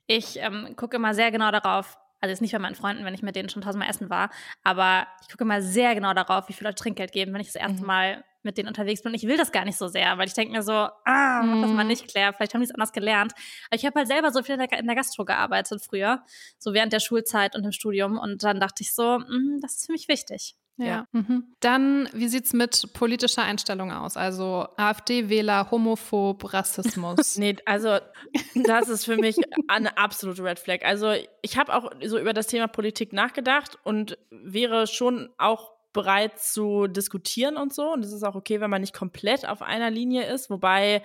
[0.08, 3.22] Ich ähm, gucke immer sehr genau darauf, also jetzt nicht bei meinen Freunden, wenn ich
[3.22, 4.32] mit denen schon tausendmal essen war,
[4.64, 7.56] aber ich gucke immer sehr genau darauf, wie viel Leute Trinkgeld geben, wenn ich das
[7.56, 7.88] erste mhm.
[7.88, 9.12] Mal mit denen unterwegs bin.
[9.12, 11.62] Und ich will das gar nicht so sehr, weil ich denke mir so, ah, mach
[11.62, 11.88] das mal mhm.
[11.88, 13.34] nicht, Claire, vielleicht haben die es anders gelernt.
[13.68, 16.24] Aber ich habe halt selber so viel in der, in der Gastro gearbeitet früher,
[16.58, 18.18] so während der Schulzeit und im Studium.
[18.18, 20.56] Und dann dachte ich so, mh, das ist für mich wichtig.
[20.78, 20.86] Ja.
[20.86, 21.08] ja.
[21.12, 21.54] Mhm.
[21.60, 24.18] Dann, wie sieht es mit politischer Einstellung aus?
[24.18, 27.38] Also AfD-Wähler, Homophob, Rassismus.
[27.38, 28.00] nee, also
[28.56, 30.84] das ist für mich eine absolute Red Flag.
[30.84, 36.40] Also ich habe auch so über das Thema Politik nachgedacht und wäre schon auch bereit
[36.40, 37.94] zu diskutieren und so.
[37.94, 41.04] Und es ist auch okay, wenn man nicht komplett auf einer Linie ist, wobei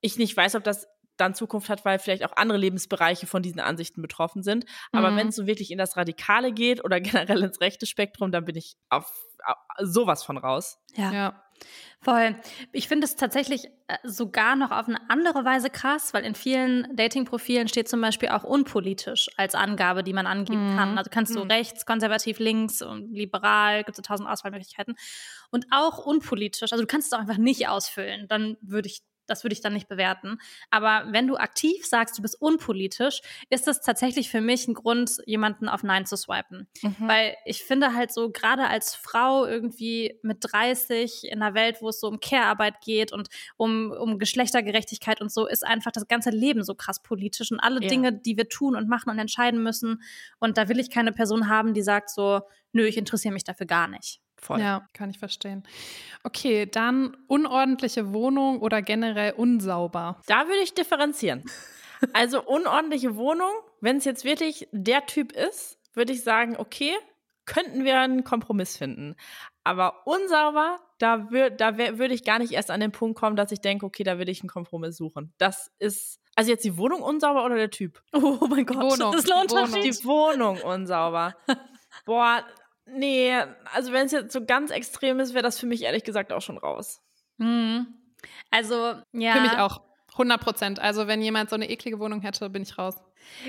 [0.00, 0.86] ich nicht weiß, ob das
[1.16, 4.66] dann Zukunft hat, weil vielleicht auch andere Lebensbereiche von diesen Ansichten betroffen sind.
[4.92, 5.16] Aber mhm.
[5.16, 8.56] wenn es so wirklich in das Radikale geht oder generell ins rechte Spektrum, dann bin
[8.56, 9.10] ich auf,
[9.44, 10.78] auf sowas von raus.
[10.94, 11.12] Ja.
[11.12, 11.42] ja.
[12.06, 12.36] Voll.
[12.72, 16.94] Ich finde es tatsächlich äh, sogar noch auf eine andere Weise krass, weil in vielen
[16.94, 20.76] Dating-Profilen steht zum Beispiel auch unpolitisch als Angabe, die man angeben mhm.
[20.76, 20.98] kann.
[20.98, 21.50] Also kannst du mhm.
[21.50, 24.94] rechts, konservativ, links und liberal, gibt es tausend Auswahlmöglichkeiten.
[25.50, 28.28] Und auch unpolitisch, also du kannst es auch einfach nicht ausfüllen.
[28.28, 30.38] Dann würde ich das würde ich dann nicht bewerten.
[30.70, 35.18] Aber wenn du aktiv sagst, du bist unpolitisch, ist das tatsächlich für mich ein Grund,
[35.26, 36.68] jemanden auf Nein zu swipen.
[36.82, 36.94] Mhm.
[36.98, 41.88] Weil ich finde halt so, gerade als Frau irgendwie mit 30 in einer Welt, wo
[41.88, 46.30] es so um Care-Arbeit geht und um, um Geschlechtergerechtigkeit und so, ist einfach das ganze
[46.30, 47.88] Leben so krass politisch und alle ja.
[47.88, 50.02] Dinge, die wir tun und machen und entscheiden müssen.
[50.38, 52.40] Und da will ich keine Person haben, die sagt so,
[52.72, 54.20] nö, ich interessiere mich dafür gar nicht.
[54.36, 54.60] Voll.
[54.60, 55.64] Ja, kann ich verstehen.
[56.22, 60.20] Okay, dann unordentliche Wohnung oder generell unsauber.
[60.26, 61.44] Da würde ich differenzieren.
[62.12, 66.92] Also unordentliche Wohnung, wenn es jetzt wirklich der Typ ist, würde ich sagen, okay,
[67.46, 69.16] könnten wir einen Kompromiss finden.
[69.64, 73.52] Aber unsauber, da, würd, da würde ich gar nicht erst an den Punkt kommen, dass
[73.52, 75.32] ich denke, okay, da würde ich einen Kompromiss suchen.
[75.38, 78.02] Das ist, also jetzt die Wohnung unsauber oder der Typ?
[78.12, 79.84] Oh mein Gott, Wohnung, das ist ein Unterschied.
[79.84, 81.34] Die Wohnung unsauber.
[82.04, 82.44] Boah,
[82.86, 83.34] Nee,
[83.72, 86.40] also wenn es jetzt so ganz extrem ist, wäre das für mich ehrlich gesagt auch
[86.40, 87.02] schon raus.
[87.38, 87.86] Mhm.
[88.50, 89.32] Also, ja.
[89.34, 89.80] Für mich auch.
[90.12, 90.78] 100 Prozent.
[90.80, 92.96] Also, wenn jemand so eine eklige Wohnung hätte, bin ich raus.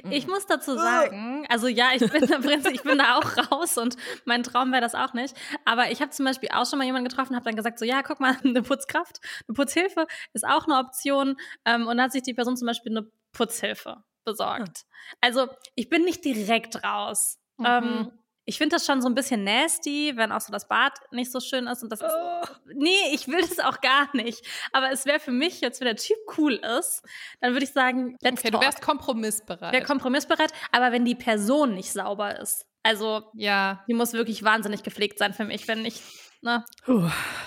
[0.10, 0.34] Ich mhm.
[0.34, 2.40] muss dazu sagen, also ja, ich bin, da,
[2.72, 3.96] ich bin da auch raus und
[4.26, 5.36] mein Traum wäre das auch nicht.
[5.66, 8.02] Aber ich habe zum Beispiel auch schon mal jemanden getroffen, habe dann gesagt, so ja,
[8.02, 11.38] guck mal, eine Putzkraft, eine Putzhilfe ist auch eine Option.
[11.66, 14.86] Ähm, und dann hat sich die Person zum Beispiel eine Putzhilfe besorgt.
[15.22, 17.40] Also ich bin nicht direkt raus.
[17.58, 17.66] Mhm.
[17.66, 18.12] Ähm,
[18.50, 21.42] ich finde das schon so ein bisschen nasty, wenn auch so das Bad nicht so
[21.42, 22.42] schön ist und das ist, oh.
[22.74, 24.42] nee, ich will das auch gar nicht.
[24.72, 27.04] Aber es wäre für mich jetzt, wenn der Typ cool ist,
[27.42, 28.62] dann würde ich sagen, let's okay, talk.
[28.62, 29.74] du wärst kompromissbereit.
[29.74, 34.82] Wäre kompromissbereit, aber wenn die Person nicht sauber ist, also ja, die muss wirklich wahnsinnig
[34.82, 36.02] gepflegt sein für mich, wenn ich
[36.42, 36.64] ne,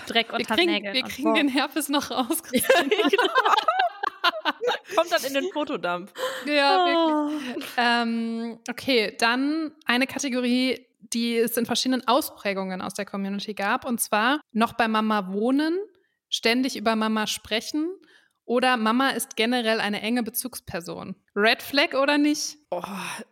[0.05, 0.93] Dreck unter Nägeln.
[0.93, 2.43] Wir kriegen den Herpes noch raus.
[2.53, 3.33] Ja, genau.
[4.95, 6.11] Kommt dann in den Fotodump.
[6.45, 7.65] Ja, wirklich.
[7.65, 7.71] Oh.
[7.77, 13.85] Ähm, okay, dann eine Kategorie, die es in verschiedenen Ausprägungen aus der Community gab.
[13.85, 15.77] Und zwar noch bei Mama wohnen,
[16.29, 17.89] ständig über Mama sprechen
[18.45, 21.15] oder Mama ist generell eine enge Bezugsperson.
[21.35, 22.57] Red Flag oder nicht?
[22.69, 22.83] Oh,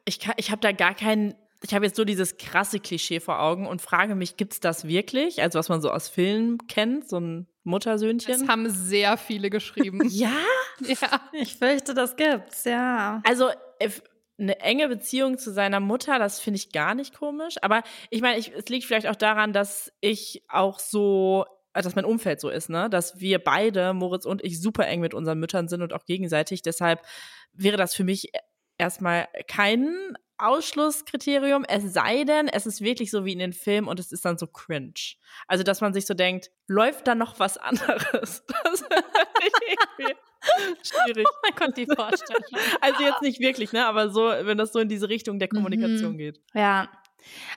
[0.06, 1.36] ich ich habe da gar keinen.
[1.62, 4.88] Ich habe jetzt so dieses krasse Klischee vor Augen und frage mich, gibt es das
[4.88, 5.42] wirklich?
[5.42, 8.32] Also was man so aus Filmen kennt, so ein Muttersöhnchen?
[8.32, 10.00] Das haben sehr viele geschrieben.
[10.10, 10.32] ja?
[10.80, 11.22] Ja.
[11.34, 13.22] Ich fürchte, das gibt's, ja.
[13.26, 13.50] Also
[14.40, 17.56] eine enge Beziehung zu seiner Mutter, das finde ich gar nicht komisch.
[17.62, 22.06] Aber ich meine, es liegt vielleicht auch daran, dass ich auch so äh, dass mein
[22.06, 22.90] Umfeld so ist, ne?
[22.90, 26.62] Dass wir beide, Moritz und ich, super eng mit unseren Müttern sind und auch gegenseitig.
[26.62, 27.02] Deshalb
[27.54, 28.32] wäre das für mich
[28.78, 34.00] erstmal kein Ausschlusskriterium, es sei denn, es ist wirklich so wie in den Filmen und
[34.00, 34.94] es ist dann so cringe.
[35.48, 38.44] Also, dass man sich so denkt, läuft da noch was anderes?
[38.64, 38.86] Das ist
[40.84, 41.26] schwierig.
[41.28, 42.44] Oh mein Gott, die Vorstellung.
[42.82, 43.86] Also jetzt nicht wirklich, ne?
[43.86, 46.18] Aber so, wenn das so in diese Richtung der Kommunikation mhm.
[46.18, 46.42] geht.
[46.54, 46.90] Ja,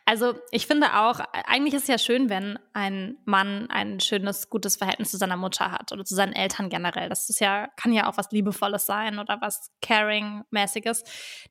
[0.05, 4.77] also ich finde auch, eigentlich ist es ja schön, wenn ein Mann ein schönes, gutes
[4.77, 7.09] Verhältnis zu seiner Mutter hat oder zu seinen Eltern generell.
[7.09, 11.05] Das ist ja, kann ja auch was Liebevolles sein oder was Caring-mäßiges.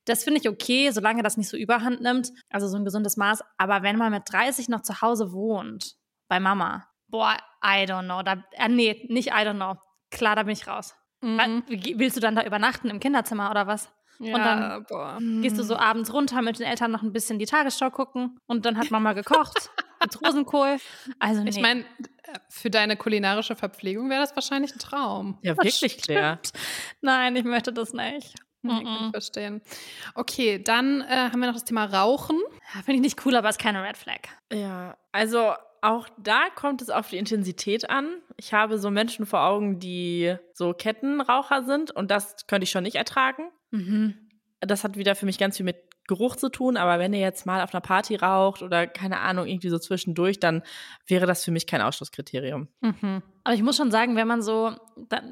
[0.05, 3.41] Das finde ich okay, solange das nicht so überhand nimmt, also so ein gesundes Maß.
[3.57, 5.95] Aber wenn man mit 30 noch zu Hause wohnt,
[6.27, 8.21] bei Mama, boah, I don't know.
[8.21, 9.75] Da, äh, nee, nicht I don't know.
[10.11, 10.95] Klar, da bin ich raus.
[11.21, 11.63] Mhm.
[11.67, 13.89] Willst du dann da übernachten im Kinderzimmer oder was?
[14.19, 15.17] Ja, und dann boah.
[15.41, 18.65] gehst du so abends runter mit den Eltern noch ein bisschen die Tagesschau gucken und
[18.65, 20.77] dann hat Mama gekocht mit Rosenkohl.
[21.17, 21.49] Also nee.
[21.49, 21.85] Ich meine,
[22.49, 25.39] für deine kulinarische Verpflegung wäre das wahrscheinlich ein Traum.
[25.41, 26.39] Ja, wirklich, Claire.
[27.01, 28.35] Nein, ich möchte das nicht.
[28.71, 29.61] Nee, kann ich verstehen.
[30.13, 32.39] Okay, dann äh, haben wir noch das Thema Rauchen.
[32.73, 34.19] Ja, Finde ich nicht cool, aber ist keine Red Flag.
[34.53, 38.07] Ja, also auch da kommt es auf die Intensität an.
[38.37, 42.83] Ich habe so Menschen vor Augen, die so Kettenraucher sind und das könnte ich schon
[42.83, 43.49] nicht ertragen.
[43.71, 44.15] Mhm.
[44.59, 45.77] Das hat wieder für mich ganz viel mit
[46.11, 49.47] Geruch zu tun, aber wenn ihr jetzt mal auf einer Party raucht oder keine Ahnung,
[49.47, 50.61] irgendwie so zwischendurch, dann
[51.07, 52.67] wäre das für mich kein Ausschlusskriterium.
[52.81, 53.23] Mhm.
[53.45, 54.75] Aber ich muss schon sagen, wenn man so,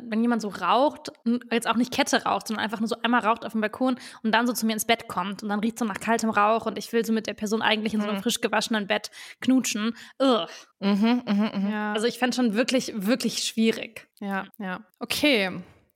[0.07, 1.11] wenn jemand so raucht,
[1.51, 4.34] jetzt auch nicht Kette raucht, sondern einfach nur so einmal raucht auf dem Balkon und
[4.34, 6.77] dann so zu mir ins Bett kommt und dann riecht so nach kaltem Rauch und
[6.77, 8.23] ich will so mit der Person eigentlich in so einem mhm.
[8.23, 9.11] frisch gewaschenen Bett
[9.41, 9.95] knutschen.
[10.19, 10.47] Ugh.
[10.80, 11.69] Mhm, mh, mh.
[11.69, 11.93] Ja.
[11.93, 14.07] Also ich fände schon wirklich, wirklich schwierig.
[14.21, 14.80] Ja, ja.
[14.99, 15.51] Okay.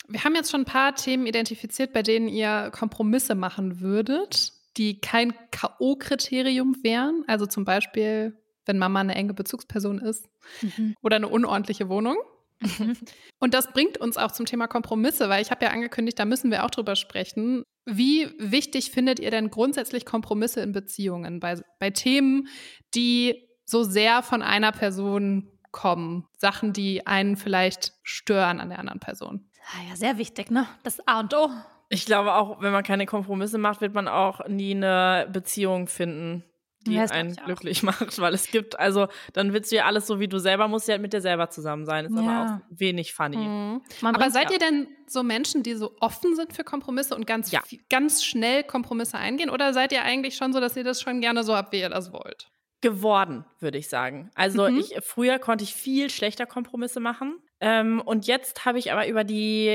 [0.08, 5.00] Wir haben jetzt schon ein paar Themen identifiziert, bei denen ihr Kompromisse machen würdet, die
[5.00, 7.24] kein K.O.-Kriterium wären.
[7.28, 10.30] Also zum Beispiel, wenn Mama eine enge Bezugsperson ist
[10.62, 10.96] mhm.
[11.02, 12.18] oder eine unordentliche Wohnung.
[12.60, 12.98] Mhm.
[13.40, 16.52] Und das bringt uns auch zum Thema Kompromisse, weil ich habe ja angekündigt, da müssen
[16.52, 17.64] wir auch drüber sprechen.
[17.86, 22.48] Wie wichtig findet ihr denn grundsätzlich Kompromisse in Beziehungen bei, bei Themen,
[22.96, 26.26] die so sehr von einer Person kommen?
[26.38, 29.50] Sachen, die einen vielleicht stören an der anderen Person?
[29.74, 30.68] Ah ja, sehr wichtig, ne?
[30.84, 31.50] Das A und O.
[31.90, 36.44] Ich glaube auch, wenn man keine Kompromisse macht, wird man auch nie eine Beziehung finden,
[36.86, 40.20] die ja, einen glücklich macht, weil es gibt, also dann willst du ja alles so
[40.20, 42.06] wie du selber, musst ja halt mit dir selber zusammen sein.
[42.06, 42.22] Ist ja.
[42.22, 43.38] aber auch wenig funny.
[43.38, 43.82] Mhm.
[44.02, 47.62] aber seid ihr denn so Menschen, die so offen sind für Kompromisse und ganz, ja.
[47.90, 49.50] ganz schnell Kompromisse eingehen?
[49.50, 51.90] Oder seid ihr eigentlich schon so, dass ihr das schon gerne so habt, wie ihr
[51.90, 52.50] das wollt?
[52.84, 54.30] geworden, würde ich sagen.
[54.36, 54.80] Also mhm.
[54.80, 57.40] ich früher konnte ich viel schlechter Kompromisse machen.
[57.66, 59.68] Ähm, und jetzt habe ich aber über die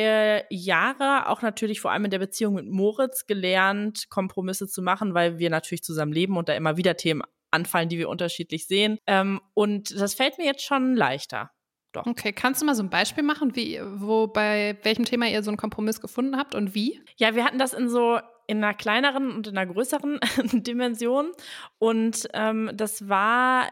[0.51, 5.39] Jahre auch natürlich vor allem in der Beziehung mit Moritz gelernt, Kompromisse zu machen, weil
[5.39, 8.99] wir natürlich zusammen leben und da immer wieder Themen anfallen, die wir unterschiedlich sehen.
[9.07, 11.51] Ähm, und das fällt mir jetzt schon leichter.
[11.93, 12.05] Doch.
[12.05, 15.51] Okay, kannst du mal so ein Beispiel machen, wie, wo bei welchem Thema ihr so
[15.51, 17.01] einen Kompromiss gefunden habt und wie?
[17.16, 20.20] Ja, wir hatten das in so in einer kleineren und in einer größeren
[20.53, 21.32] Dimension.
[21.78, 23.70] Und ähm, das war äh,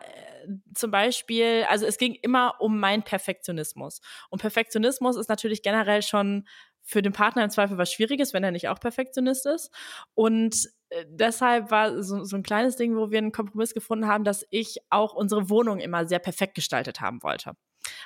[0.75, 4.01] zum Beispiel, also es ging immer um meinen Perfektionismus.
[4.31, 6.47] Und Perfektionismus ist natürlich generell schon
[6.83, 9.71] für den Partner im Zweifel was Schwieriges, wenn er nicht auch Perfektionist ist.
[10.15, 14.25] Und äh, deshalb war so, so ein kleines Ding, wo wir einen Kompromiss gefunden haben,
[14.25, 17.53] dass ich auch unsere Wohnung immer sehr perfekt gestaltet haben wollte.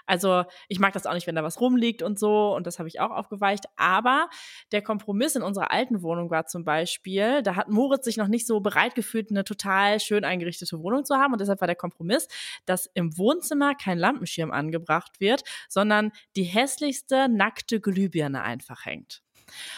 [0.07, 2.89] Also ich mag das auch nicht, wenn da was rumliegt und so und das habe
[2.89, 3.65] ich auch aufgeweicht.
[3.77, 4.29] Aber
[4.73, 8.47] der Kompromiss in unserer alten Wohnung war zum Beispiel, da hat Moritz sich noch nicht
[8.47, 12.29] so bereit gefühlt, eine total schön eingerichtete Wohnung zu haben und deshalb war der Kompromiss,
[12.67, 19.23] dass im Wohnzimmer kein Lampenschirm angebracht wird, sondern die hässlichste nackte Glühbirne einfach hängt.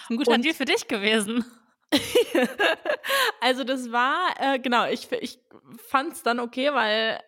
[0.09, 1.45] Ein guter und, Deal für dich gewesen.
[3.41, 5.39] also das war, äh, genau, ich, ich
[5.89, 7.21] fand es dann okay, weil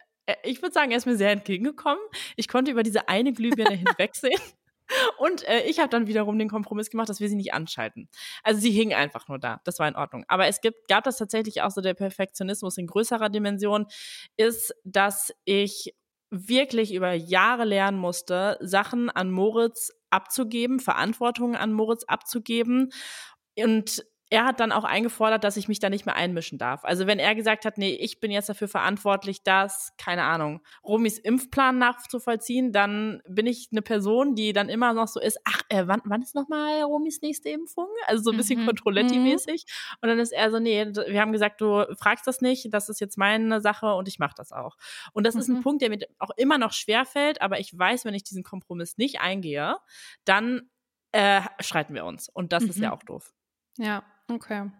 [0.43, 2.03] ich würde sagen, er ist mir sehr entgegengekommen.
[2.37, 4.41] Ich konnte über diese eine Glühbirne hinwegsehen.
[5.18, 8.09] Und äh, ich habe dann wiederum den Kompromiss gemacht, dass wir sie nicht anschalten.
[8.43, 9.61] Also sie hing einfach nur da.
[9.64, 10.25] Das war in Ordnung.
[10.29, 13.87] Aber es gibt, gab das tatsächlich auch so der Perfektionismus in größerer Dimension,
[14.37, 15.95] ist, dass ich
[16.31, 22.91] wirklich über Jahre lernen musste, Sachen an Moritz abzugeben, Verantwortung an Moritz abzugeben.
[23.57, 26.85] Und er hat dann auch eingefordert, dass ich mich da nicht mehr einmischen darf.
[26.85, 31.18] Also wenn er gesagt hat, nee, ich bin jetzt dafür verantwortlich, dass, keine Ahnung, Romis
[31.18, 35.87] Impfplan nachzuvollziehen, dann bin ich eine Person, die dann immer noch so ist, ach, äh,
[35.87, 37.87] wann, wann ist nochmal Romis nächste Impfung?
[38.07, 38.66] Also so ein bisschen mhm.
[38.66, 39.66] Controletti-mäßig.
[39.66, 39.99] Mhm.
[40.01, 43.01] Und dann ist er so, nee, wir haben gesagt, du fragst das nicht, das ist
[43.01, 44.77] jetzt meine Sache und ich mache das auch.
[45.12, 45.41] Und das mhm.
[45.41, 45.62] ist ein mhm.
[45.62, 49.20] Punkt, der mir auch immer noch schwerfällt, aber ich weiß, wenn ich diesen Kompromiss nicht
[49.20, 49.77] eingehe,
[50.25, 50.70] dann
[51.12, 52.29] äh, streiten wir uns.
[52.29, 52.95] Und das ist ja mhm.
[52.95, 53.35] auch doof.
[53.77, 54.70] Ja, Okay.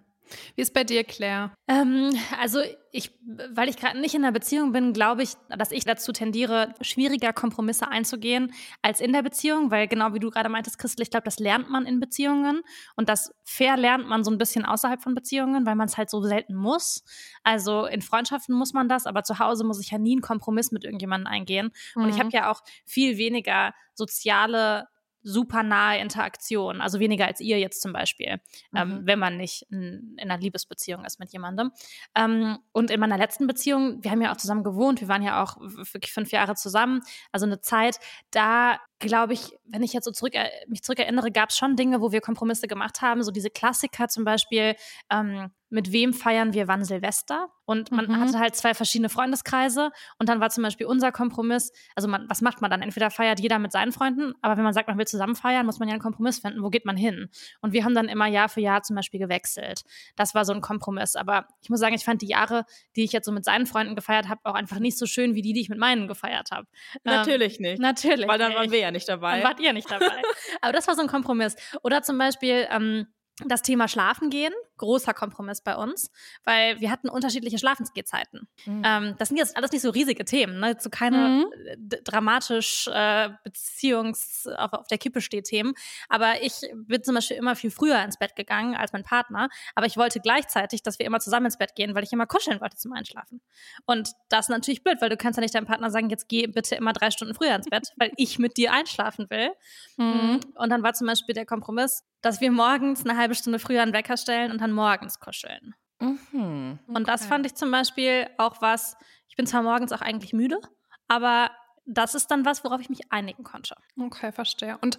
[0.55, 1.53] Wie ist bei dir, Claire?
[1.69, 2.61] Ähm, also
[2.93, 3.11] ich,
[3.53, 7.33] weil ich gerade nicht in einer Beziehung bin, glaube ich, dass ich dazu tendiere, schwieriger
[7.33, 11.25] Kompromisse einzugehen als in der Beziehung, weil genau wie du gerade meintest, Christel, ich glaube,
[11.25, 12.63] das lernt man in Beziehungen
[12.97, 16.11] und das fair lernt man so ein bisschen außerhalb von Beziehungen, weil man es halt
[16.11, 17.05] so selten muss.
[17.43, 20.73] Also in Freundschaften muss man das, aber zu Hause muss ich ja nie einen Kompromiss
[20.73, 21.71] mit irgendjemandem eingehen.
[21.95, 22.33] Und ich habe mhm.
[22.33, 24.89] ja auch viel weniger soziale
[25.25, 28.77] super nahe Interaktion, also weniger als ihr jetzt zum Beispiel, ähm, mhm.
[28.77, 31.73] ähm, wenn man nicht in, in, einer Liebesbeziehung ist mit jemandem.
[32.15, 35.43] Ähm, und in meiner letzten Beziehung, wir haben ja auch zusammen gewohnt, wir waren ja
[35.43, 37.01] auch wirklich fünf Jahre zusammen,
[37.33, 37.99] also eine Zeit,
[38.31, 40.35] da glaube ich, wenn ich jetzt so zurück,
[40.69, 43.23] mich zurückerinnere, gab es schon Dinge, wo wir Kompromisse gemacht haben.
[43.23, 44.77] So diese Klassiker zum Beispiel,
[45.11, 47.49] ähm, mit wem feiern wir wann Silvester?
[47.65, 48.21] Und man mhm.
[48.21, 49.91] hatte halt zwei verschiedene Freundeskreise.
[50.19, 52.83] Und dann war zum Beispiel unser Kompromiss, also man, was macht man dann?
[52.83, 55.81] Entweder feiert jeder mit seinen Freunden, aber wenn man sagt, man will zusammen feiern, muss
[55.81, 56.63] man ja einen Kompromiss finden.
[56.63, 57.29] Wo geht man hin?
[57.61, 59.83] Und wir haben dann immer Jahr für Jahr zum Beispiel gewechselt.
[60.15, 61.17] Das war so ein Kompromiss.
[61.17, 63.97] Aber ich muss sagen, ich fand die Jahre, die ich jetzt so mit seinen Freunden
[63.97, 66.69] gefeiert habe, auch einfach nicht so schön wie die, die ich mit meinen gefeiert habe.
[67.03, 67.81] Natürlich ähm, nicht.
[67.81, 68.29] Natürlich.
[68.29, 69.41] Weil dann waren wir ja nicht dabei.
[69.41, 70.23] Dann wart ihr nicht dabei.
[70.61, 71.57] Aber das war so ein Kompromiss.
[71.83, 73.07] Oder zum Beispiel ähm,
[73.47, 76.11] das Thema Schlafen gehen großer Kompromiss bei uns,
[76.45, 78.49] weil wir hatten unterschiedliche Schlafensgehzeiten.
[78.67, 78.83] Mhm.
[78.85, 80.77] Ähm, das sind jetzt alles nicht so riesige Themen, ne?
[80.79, 81.89] so keine mhm.
[82.05, 85.75] dramatisch äh, Beziehungs auf, auf, der Kippe steht Themen.
[86.09, 89.49] Aber ich bin zum Beispiel immer viel früher ins Bett gegangen als mein Partner.
[89.75, 92.61] Aber ich wollte gleichzeitig, dass wir immer zusammen ins Bett gehen, weil ich immer kuscheln
[92.61, 93.41] wollte zum Einschlafen.
[93.87, 96.47] Und das ist natürlich blöd, weil du kannst ja nicht deinem Partner sagen, jetzt geh
[96.47, 99.51] bitte immer drei Stunden früher ins Bett, weil ich mit dir einschlafen will.
[99.97, 100.41] Mhm.
[100.55, 103.93] Und dann war zum Beispiel der Kompromiss, dass wir morgens eine halbe Stunde früher einen
[103.93, 105.75] Wecker stellen und dann morgens kuscheln.
[106.01, 106.97] Mhm, okay.
[106.97, 108.97] Und das fand ich zum Beispiel auch was,
[109.29, 110.59] ich bin zwar morgens auch eigentlich müde,
[111.07, 111.51] aber
[111.87, 113.77] das ist dann was, worauf ich mich einigen konnte.
[113.99, 114.79] Okay, verstehe.
[114.81, 114.99] Und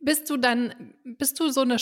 [0.00, 1.76] bist du dann, bist du so eine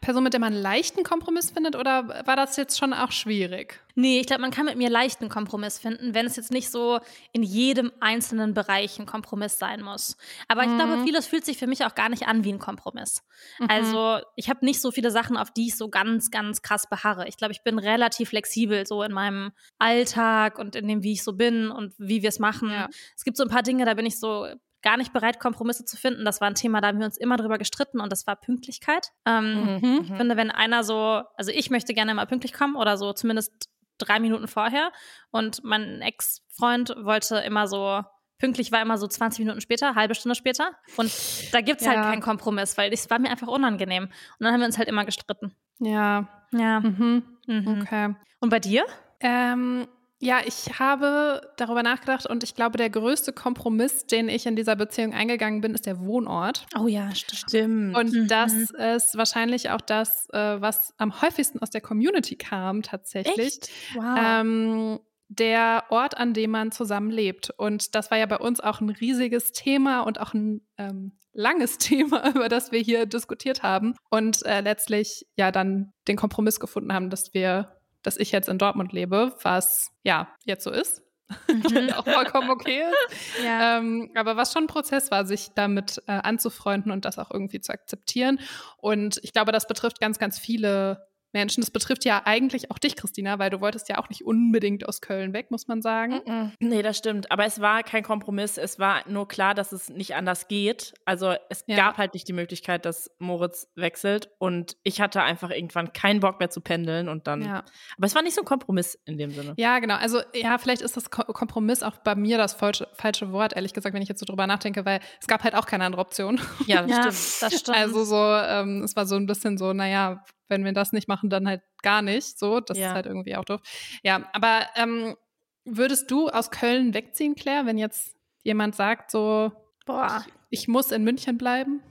[0.00, 3.82] Person, mit der man einen leichten Kompromiss findet oder war das jetzt schon auch schwierig?
[3.98, 7.00] Nee, ich glaube, man kann mit mir leichten Kompromiss finden, wenn es jetzt nicht so
[7.32, 10.18] in jedem einzelnen Bereich ein Kompromiss sein muss.
[10.48, 10.70] Aber mhm.
[10.70, 11.04] ich glaube, mhm.
[11.04, 13.24] vieles fühlt sich für mich auch gar nicht an wie ein Kompromiss.
[13.58, 13.70] Mhm.
[13.70, 17.26] Also ich habe nicht so viele Sachen, auf die ich so ganz, ganz krass beharre.
[17.26, 21.24] Ich glaube, ich bin relativ flexibel so in meinem Alltag und in dem, wie ich
[21.24, 22.70] so bin und wie wir es machen.
[22.70, 22.90] Ja.
[23.16, 24.46] Es gibt so ein paar Dinge, da bin ich so
[24.82, 26.24] gar nicht bereit, Kompromisse zu finden.
[26.24, 29.10] Das war ein Thema, da haben wir uns immer drüber gestritten und das war Pünktlichkeit.
[29.24, 30.00] Ähm, mhm.
[30.02, 33.68] Ich finde, wenn einer so, also ich möchte gerne mal pünktlich kommen oder so zumindest
[33.98, 34.92] drei Minuten vorher.
[35.30, 38.02] Und mein Ex-Freund wollte immer so,
[38.38, 40.70] pünktlich war immer so 20 Minuten später, halbe Stunde später.
[40.96, 41.12] Und
[41.52, 42.04] da gibt es halt ja.
[42.04, 44.04] halt keinen Kompromiss, weil es war mir einfach unangenehm.
[44.04, 45.54] Und dann haben wir uns halt immer gestritten.
[45.78, 46.28] Ja.
[46.52, 46.80] Ja.
[46.80, 47.24] Mhm.
[47.46, 47.80] Mhm.
[47.82, 48.14] Okay.
[48.40, 48.84] Und bei dir?
[49.20, 49.88] Ähm,
[50.18, 54.74] ja, ich habe darüber nachgedacht und ich glaube, der größte Kompromiss, den ich in dieser
[54.74, 56.66] Beziehung eingegangen bin, ist der Wohnort.
[56.78, 57.96] Oh ja, stimmt.
[57.96, 58.28] Und mhm.
[58.28, 63.38] das ist wahrscheinlich auch das, äh, was am häufigsten aus der Community kam, tatsächlich.
[63.38, 63.70] Echt?
[63.94, 64.18] Wow.
[64.18, 67.50] Ähm, der Ort, an dem man zusammenlebt.
[67.56, 71.78] Und das war ja bei uns auch ein riesiges Thema und auch ein ähm, langes
[71.78, 73.94] Thema, über das wir hier diskutiert haben.
[74.10, 77.75] Und äh, letztlich ja dann den Kompromiss gefunden haben, dass wir
[78.06, 81.02] dass ich jetzt in Dortmund lebe, was ja jetzt so ist.
[81.48, 81.92] Mhm.
[81.92, 83.16] auch vollkommen okay ist.
[83.44, 83.78] Ja.
[83.78, 87.60] Ähm, aber was schon ein Prozess war, sich damit äh, anzufreunden und das auch irgendwie
[87.60, 88.38] zu akzeptieren.
[88.76, 91.60] Und ich glaube, das betrifft ganz, ganz viele Menschen.
[91.60, 95.02] Das betrifft ja eigentlich auch dich, Christina, weil du wolltest ja auch nicht unbedingt aus
[95.02, 96.22] Köln weg, muss man sagen.
[96.24, 96.52] Mm -mm.
[96.60, 97.30] Nee, das stimmt.
[97.30, 98.56] Aber es war kein Kompromiss.
[98.56, 100.94] Es war nur klar, dass es nicht anders geht.
[101.04, 101.76] Also es ja.
[101.76, 104.30] gab halt nicht die Möglichkeit, dass Moritz wechselt.
[104.38, 107.42] Und ich hatte einfach irgendwann keinen Bock mehr zu pendeln und dann.
[107.42, 107.64] Ja.
[107.98, 109.52] Aber es war nicht so ein Kompromiss in dem Sinne.
[109.58, 109.96] Ja, genau.
[109.96, 113.94] Also ja, vielleicht ist das Kompromiss auch bei mir das falsche, falsche Wort, ehrlich gesagt,
[113.94, 116.40] wenn ich jetzt so drüber nachdenke, weil es gab halt auch keine andere Option.
[116.66, 117.42] Ja, das ja, stimmt.
[117.42, 117.76] Das stimmt.
[117.76, 121.30] Also so, ähm, es war so ein bisschen so, naja, wenn wir das nicht machen,
[121.30, 122.38] dann halt gar nicht.
[122.38, 122.88] So, das ja.
[122.88, 123.60] ist halt irgendwie auch doof.
[124.02, 125.16] Ja, aber ähm,
[125.64, 129.52] würdest du aus Köln wegziehen, Claire, wenn jetzt jemand sagt, so,
[129.84, 131.82] boah, ich, ich muss in München bleiben?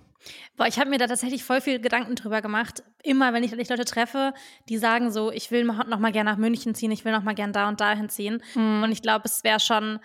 [0.57, 2.83] Boah, ich habe mir da tatsächlich voll viel Gedanken drüber gemacht.
[3.03, 4.33] Immer, wenn ich, wenn ich Leute treffe,
[4.69, 7.35] die sagen so, ich will noch mal gerne nach München ziehen, ich will noch mal
[7.35, 8.41] gerne da und dahin ziehen.
[8.55, 8.83] Mhm.
[8.83, 9.99] Und ich glaube, es wäre schon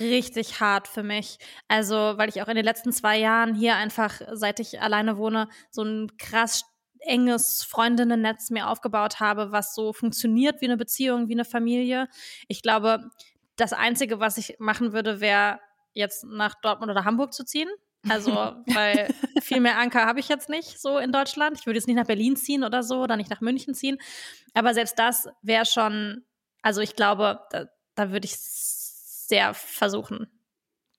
[0.00, 1.38] richtig hart für mich.
[1.68, 5.48] Also, weil ich auch in den letzten zwei Jahren hier einfach, seit ich alleine wohne,
[5.70, 6.64] so ein krass
[7.06, 12.08] enges Freundinnennetz mir aufgebaut habe, was so funktioniert wie eine Beziehung, wie eine Familie.
[12.48, 13.10] Ich glaube,
[13.56, 15.60] das Einzige, was ich machen würde, wäre
[15.92, 17.68] jetzt nach Dortmund oder Hamburg zu ziehen.
[18.08, 18.30] Also,
[18.66, 19.08] weil
[19.40, 21.58] viel mehr Anker habe ich jetzt nicht so in Deutschland.
[21.58, 23.98] Ich würde jetzt nicht nach Berlin ziehen oder so oder nicht nach München ziehen.
[24.54, 26.24] Aber selbst das wäre schon,
[26.62, 30.28] also ich glaube, da, da würde ich sehr versuchen,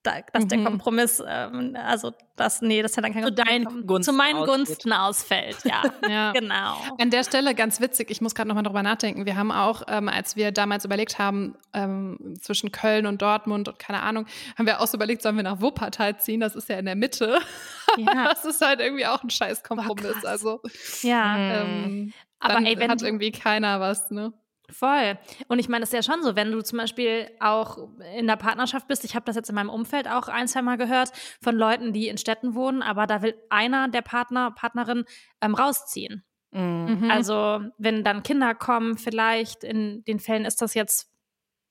[0.02, 0.48] da, dass mhm.
[0.48, 4.36] der Kompromiss, ähm, also das, nee, das hat dann kein Zu deinen Gunsten Zu meinen
[4.36, 4.54] ausgeht.
[4.54, 5.82] Gunsten ausfällt, ja.
[6.08, 6.32] ja.
[6.38, 6.76] Genau.
[6.98, 9.26] An der Stelle ganz witzig, ich muss gerade nochmal drüber nachdenken.
[9.26, 13.78] Wir haben auch, ähm, als wir damals überlegt haben, ähm, zwischen Köln und Dortmund und
[13.78, 14.26] keine Ahnung,
[14.56, 16.40] haben wir auch so überlegt, sollen wir nach Wuppertal ziehen?
[16.40, 17.40] Das ist ja in der Mitte.
[17.96, 18.24] Ja.
[18.28, 20.16] das ist halt irgendwie auch ein scheiß Kompromiss.
[20.22, 20.60] Oh, also
[21.02, 21.62] ja.
[21.62, 24.32] Ähm, aber ey, wenn hat irgendwie keiner was, ne?
[24.70, 25.18] Voll.
[25.48, 28.36] Und ich meine, das ist ja schon so, wenn du zum Beispiel auch in der
[28.36, 31.10] Partnerschaft bist, ich habe das jetzt in meinem Umfeld auch ein, zwei Mal gehört,
[31.40, 35.04] von Leuten, die in Städten wohnen, aber da will einer der Partner, Partnerin
[35.40, 36.22] ähm, rausziehen.
[36.50, 37.10] Mhm.
[37.10, 41.10] Also wenn dann Kinder kommen, vielleicht in den Fällen ist das jetzt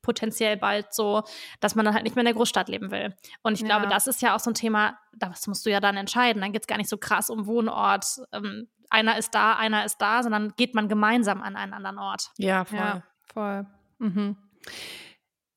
[0.07, 1.23] potenziell bald so,
[1.59, 3.13] dass man dann halt nicht mehr in der Großstadt leben will.
[3.43, 3.67] Und ich ja.
[3.67, 6.41] glaube, das ist ja auch so ein Thema, das musst du ja dann entscheiden.
[6.41, 9.97] Dann geht es gar nicht so krass um Wohnort, ähm, einer ist da, einer ist
[9.97, 12.31] da, sondern geht man gemeinsam an einen anderen Ort.
[12.37, 12.79] Ja, voll.
[12.79, 13.03] Ja,
[13.33, 13.65] voll.
[13.99, 14.37] Mhm.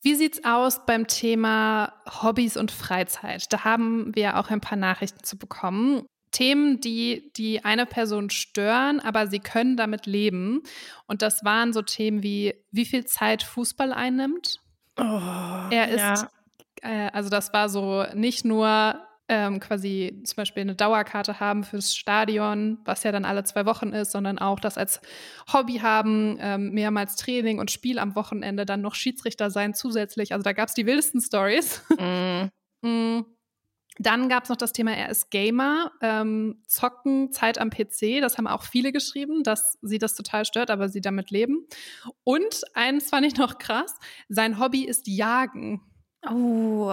[0.02, 1.92] Wie sieht's aus beim Thema
[2.22, 3.52] Hobbys und Freizeit?
[3.52, 6.06] Da haben wir auch ein paar Nachrichten zu bekommen.
[6.32, 10.62] Themen, die die eine Person stören, aber sie können damit leben.
[11.06, 14.60] Und das waren so Themen wie, wie viel Zeit Fußball einnimmt.
[14.96, 15.20] Oh,
[15.70, 16.28] er ist, ja.
[16.82, 19.00] äh, also das war so nicht nur
[19.30, 23.92] ähm, quasi zum Beispiel eine Dauerkarte haben fürs Stadion, was ja dann alle zwei Wochen
[23.92, 25.00] ist, sondern auch das als
[25.52, 30.32] Hobby haben, ähm, mehrmals Training und Spiel am Wochenende, dann noch Schiedsrichter sein zusätzlich.
[30.32, 31.82] Also da gab es die wildesten Stories.
[32.00, 32.48] Mm.
[32.86, 33.24] mm.
[34.00, 38.22] Dann gab es noch das Thema, er ist Gamer, ähm, Zocken, Zeit am PC.
[38.22, 41.66] Das haben auch viele geschrieben, dass sie das total stört, aber sie damit leben.
[42.24, 43.94] Und eins fand ich noch krass:
[44.30, 45.82] sein Hobby ist Jagen.
[46.26, 46.90] Oh.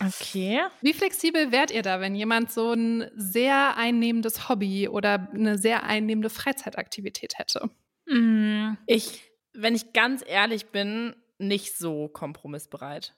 [0.00, 0.60] Okay.
[0.82, 5.84] Wie flexibel wärt ihr da, wenn jemand so ein sehr einnehmendes Hobby oder eine sehr
[5.84, 7.70] einnehmende Freizeitaktivität hätte?
[8.06, 8.76] Mm.
[8.86, 9.22] Ich,
[9.54, 13.14] wenn ich ganz ehrlich bin, nicht so kompromissbereit.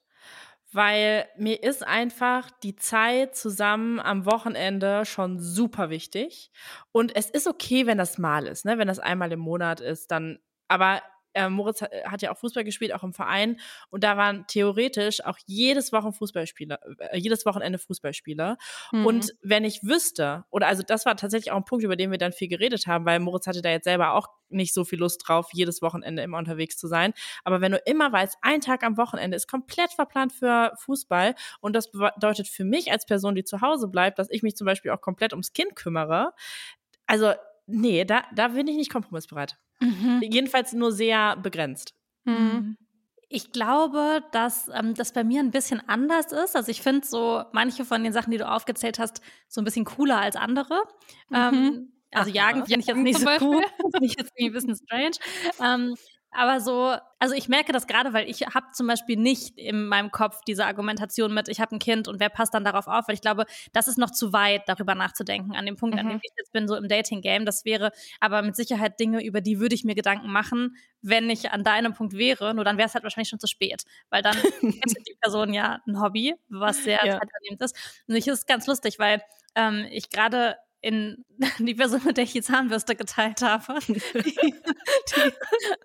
[0.76, 6.50] Weil mir ist einfach die Zeit zusammen am Wochenende schon super wichtig.
[6.92, 8.76] Und es ist okay, wenn das mal ist, ne?
[8.78, 10.38] Wenn das einmal im Monat ist, dann.
[10.68, 11.00] Aber
[11.36, 13.60] äh, Moritz hat, hat, ja auch Fußball gespielt, auch im Verein.
[13.90, 18.56] Und da waren theoretisch auch jedes Wochen Fußballspieler, äh, jedes Wochenende Fußballspieler.
[18.92, 19.06] Mhm.
[19.06, 22.18] Und wenn ich wüsste, oder also das war tatsächlich auch ein Punkt, über den wir
[22.18, 25.22] dann viel geredet haben, weil Moritz hatte da jetzt selber auch nicht so viel Lust
[25.26, 27.12] drauf, jedes Wochenende immer unterwegs zu sein.
[27.44, 31.74] Aber wenn du immer weißt, ein Tag am Wochenende ist komplett verplant für Fußball und
[31.74, 34.90] das bedeutet für mich als Person, die zu Hause bleibt, dass ich mich zum Beispiel
[34.92, 36.32] auch komplett ums Kind kümmere.
[37.06, 37.32] Also,
[37.66, 39.56] nee, da, da bin ich nicht kompromissbereit.
[39.80, 40.20] Mhm.
[40.22, 41.94] Jedenfalls nur sehr begrenzt.
[42.24, 42.34] Mhm.
[42.34, 42.76] mhm.
[43.28, 46.54] Ich glaube, dass ähm, das bei mir ein bisschen anders ist.
[46.54, 49.84] Also ich finde so manche von den Sachen, die du aufgezählt hast, so ein bisschen
[49.84, 50.84] cooler als andere.
[51.30, 51.36] Mhm.
[51.36, 53.62] Ähm, also Ach, Jagen finde ich jetzt nicht so cool.
[53.92, 55.16] finde ich jetzt irgendwie ein bisschen strange.
[55.60, 55.96] Ähm,
[56.36, 60.10] aber so, also ich merke das gerade, weil ich habe zum Beispiel nicht in meinem
[60.10, 63.14] Kopf diese Argumentation mit, ich habe ein Kind und wer passt dann darauf auf, weil
[63.14, 65.56] ich glaube, das ist noch zu weit, darüber nachzudenken.
[65.56, 66.00] An dem Punkt, mhm.
[66.00, 69.40] an dem ich jetzt bin, so im Dating-Game, das wäre aber mit Sicherheit Dinge, über
[69.40, 72.54] die würde ich mir Gedanken machen, wenn ich an deinem Punkt wäre.
[72.54, 75.80] Nur dann wäre es halt wahrscheinlich schon zu spät, weil dann hätte die Person ja
[75.86, 77.18] ein Hobby, was sehr ja.
[77.18, 78.02] zeiternehmend ist.
[78.06, 79.22] Und ich ist ganz lustig, weil
[79.54, 80.56] ähm, ich gerade
[80.86, 81.24] in
[81.58, 84.54] die Person, mit der ich die Zahnbürste geteilt habe, die, die,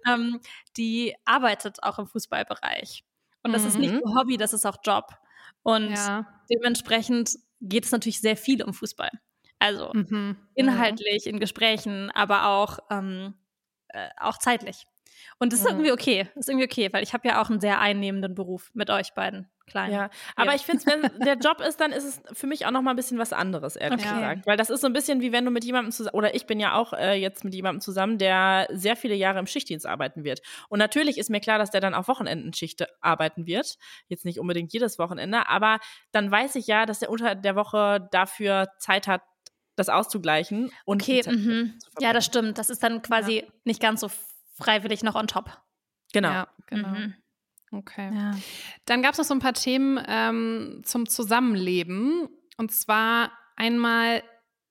[0.08, 0.39] ähm,
[0.78, 3.04] die arbeitet auch im Fußballbereich.
[3.41, 3.68] Und das mhm.
[3.68, 4.02] ist nicht mhm.
[4.06, 5.18] nur Hobby, das ist auch Job.
[5.64, 6.28] Und ja.
[6.52, 9.10] dementsprechend geht es natürlich sehr viel um Fußball.
[9.58, 10.38] Also mhm.
[10.54, 13.34] inhaltlich, in Gesprächen, aber auch, ähm,
[13.89, 14.86] äh, auch zeitlich.
[15.39, 16.30] Und das ist irgendwie okay.
[16.36, 19.14] Das ist irgendwie okay, weil ich habe ja auch einen sehr einnehmenden Beruf mit euch
[19.14, 19.49] beiden.
[19.72, 19.91] Klein.
[19.93, 20.55] Ja, aber ja.
[20.55, 22.97] ich finde, wenn der Job ist, dann ist es für mich auch noch mal ein
[22.97, 24.13] bisschen was anderes, ehrlich okay.
[24.13, 24.45] gesagt.
[24.45, 26.59] Weil das ist so ein bisschen wie wenn du mit jemandem zusammen, oder ich bin
[26.59, 30.41] ja auch äh, jetzt mit jemandem zusammen, der sehr viele Jahre im Schichtdienst arbeiten wird.
[30.67, 33.78] Und natürlich ist mir klar, dass der dann auf Wochenendenschicht arbeiten wird.
[34.09, 35.80] Jetzt nicht unbedingt jedes Wochenende, aber
[36.11, 39.22] dann weiß ich ja, dass der unter der Woche dafür Zeit hat,
[39.78, 40.69] das auszugleichen.
[40.84, 41.80] Und okay, mhm.
[41.99, 42.57] ja, das stimmt.
[42.57, 43.43] Das ist dann quasi ja.
[43.63, 44.11] nicht ganz so
[44.57, 45.61] freiwillig noch on top.
[46.11, 46.30] Genau.
[46.30, 46.89] Ja, genau.
[46.89, 47.15] Mhm.
[47.72, 48.11] Okay.
[48.13, 48.32] Ja.
[48.86, 52.28] Dann gab es noch so ein paar Themen ähm, zum Zusammenleben.
[52.57, 54.24] Und zwar einmal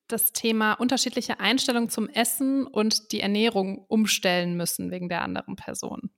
[0.08, 6.10] das Thema unterschiedliche Einstellungen zum Essen und die Ernährung umstellen müssen wegen der anderen Person.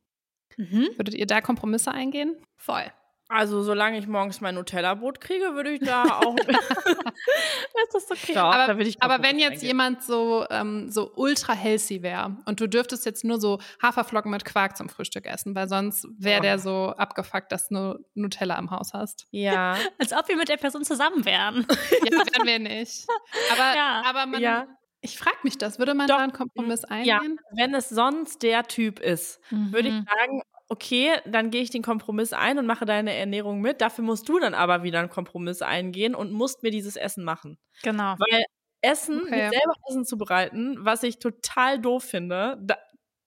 [0.57, 0.89] Mhm.
[0.97, 2.37] Würdet ihr da Kompromisse eingehen?
[2.57, 2.85] Voll.
[3.33, 6.37] Also, solange ich morgens mein Nutella-Brot kriege, würde ich da auch.
[6.37, 8.35] das ist okay.
[8.35, 9.67] Doch, aber, aber wenn jetzt eingehen.
[9.69, 14.45] jemand so, ähm, so ultra healthy wäre und du dürftest jetzt nur so Haferflocken mit
[14.45, 16.43] Quark zum Frühstück essen, weil sonst wäre oh.
[16.43, 19.27] der so abgefuckt, dass du Nutella im Haus hast.
[19.31, 19.79] Ja.
[19.99, 21.67] Als ob wir mit der Person zusammen wären.
[22.05, 23.07] ja, wären wir nicht.
[23.51, 24.03] Aber, ja.
[24.05, 24.43] aber man.
[24.43, 24.67] Ja.
[25.05, 26.19] Ich frage mich das, würde man Doch.
[26.19, 27.07] da einen Kompromiss eingehen?
[27.07, 29.73] Ja, wenn es sonst der Typ ist, mhm.
[29.73, 30.43] würde ich sagen,
[30.73, 33.83] okay, dann gehe ich den Kompromiss ein und mache deine Ernährung mit.
[33.83, 37.59] Dafür musst du dann aber wieder einen Kompromiss eingehen und musst mir dieses Essen machen.
[37.83, 38.15] Genau.
[38.19, 38.45] Weil
[38.81, 39.51] Essen, Okay.
[39.51, 42.79] selber Essen zubereiten, was ich total doof finde, da,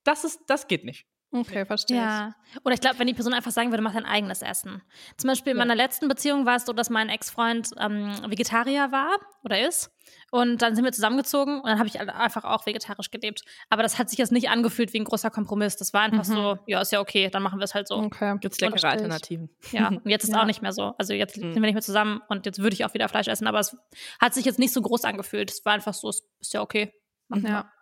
[0.04, 1.06] das ist, das geht nicht.
[1.32, 1.96] Okay, verstehe.
[1.96, 2.34] Ja.
[2.64, 4.80] Oder ich glaube, wenn die Person einfach sagen würde, mach dein eigenes Essen.
[5.16, 5.64] Zum Beispiel in Ja.
[5.64, 9.10] meiner letzten Beziehung war es so, dass mein Ex-Freund ähm, Vegetarier war
[9.42, 9.90] oder ist.
[10.30, 13.42] Und dann sind wir zusammengezogen und dann habe ich einfach auch vegetarisch gelebt.
[13.70, 15.76] Aber das hat sich jetzt nicht angefühlt wie ein großer Kompromiss.
[15.76, 16.32] Das war einfach Mhm.
[16.32, 17.96] so, ja, ist ja okay, dann machen wir es halt so.
[17.96, 18.36] Okay.
[18.40, 18.88] Gibt es Und leckere.
[18.90, 19.50] Alternativen.
[19.72, 20.42] Ja, und jetzt ist Ja.
[20.42, 20.94] auch nicht mehr so.
[20.96, 21.42] Also jetzt Mhm.
[21.52, 23.76] sind wir nicht mehr zusammen und jetzt würde ich auch wieder Fleisch essen, aber es
[24.20, 25.50] hat sich jetzt nicht so groß angefühlt.
[25.50, 26.92] Es war einfach so, es ist ja okay.
[27.28, 27.50] Machen wir.
[27.50, 27.72] Ja.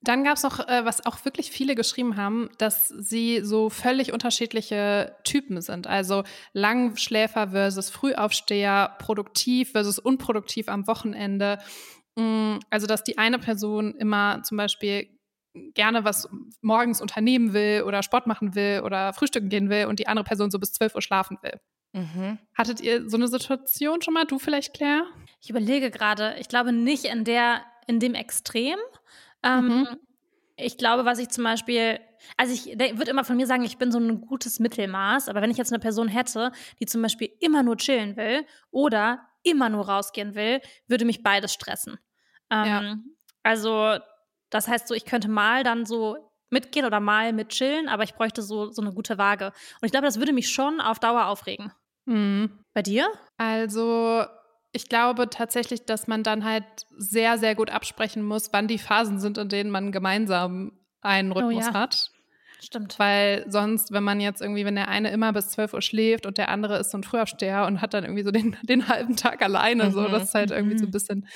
[0.00, 4.12] Dann gab es noch, äh, was auch wirklich viele geschrieben haben, dass sie so völlig
[4.12, 5.86] unterschiedliche Typen sind.
[5.86, 6.22] Also
[6.52, 11.58] Langschläfer versus Frühaufsteher, produktiv versus unproduktiv am Wochenende.
[12.16, 15.08] Mm, Also, dass die eine Person immer zum Beispiel
[15.74, 16.28] gerne was
[16.60, 20.50] morgens unternehmen will oder Sport machen will oder frühstücken gehen will und die andere Person
[20.50, 21.58] so bis 12 Uhr schlafen will.
[21.92, 22.38] Mhm.
[22.54, 24.26] Hattet ihr so eine Situation schon mal?
[24.26, 25.04] Du vielleicht, Claire?
[25.40, 28.78] Ich überlege gerade, ich glaube nicht in der, in dem Extrem.
[29.42, 29.86] Ähm, Mhm.
[30.60, 32.00] Ich glaube, was ich zum Beispiel,
[32.36, 35.52] also ich würde immer von mir sagen, ich bin so ein gutes Mittelmaß, aber wenn
[35.52, 39.88] ich jetzt eine Person hätte, die zum Beispiel immer nur chillen will oder immer nur
[39.88, 41.98] rausgehen will, würde mich beides stressen.
[42.50, 42.96] Ähm, Ja.
[43.44, 43.98] Also,
[44.50, 46.16] das heißt so, ich könnte mal dann so
[46.50, 49.46] mitgehen oder mal mit chillen, aber ich bräuchte so, so eine gute Waage.
[49.80, 51.72] Und ich glaube, das würde mich schon auf Dauer aufregen.
[52.06, 52.64] Mhm.
[52.74, 53.08] Bei dir?
[53.36, 54.24] Also,
[54.78, 56.64] ich glaube tatsächlich, dass man dann halt
[56.96, 61.66] sehr, sehr gut absprechen muss, wann die Phasen sind, in denen man gemeinsam einen Rhythmus
[61.66, 61.74] ja.
[61.74, 62.10] hat.
[62.60, 62.96] Stimmt.
[62.98, 66.38] Weil sonst, wenn man jetzt irgendwie, wenn der eine immer bis 12 Uhr schläft und
[66.38, 69.42] der andere ist so ein Frühaufsteher und hat dann irgendwie so den, den halben Tag
[69.42, 70.12] alleine, so, Mhm.
[70.12, 70.92] das ist halt irgendwie so ein Mhm.
[70.92, 71.28] bisschen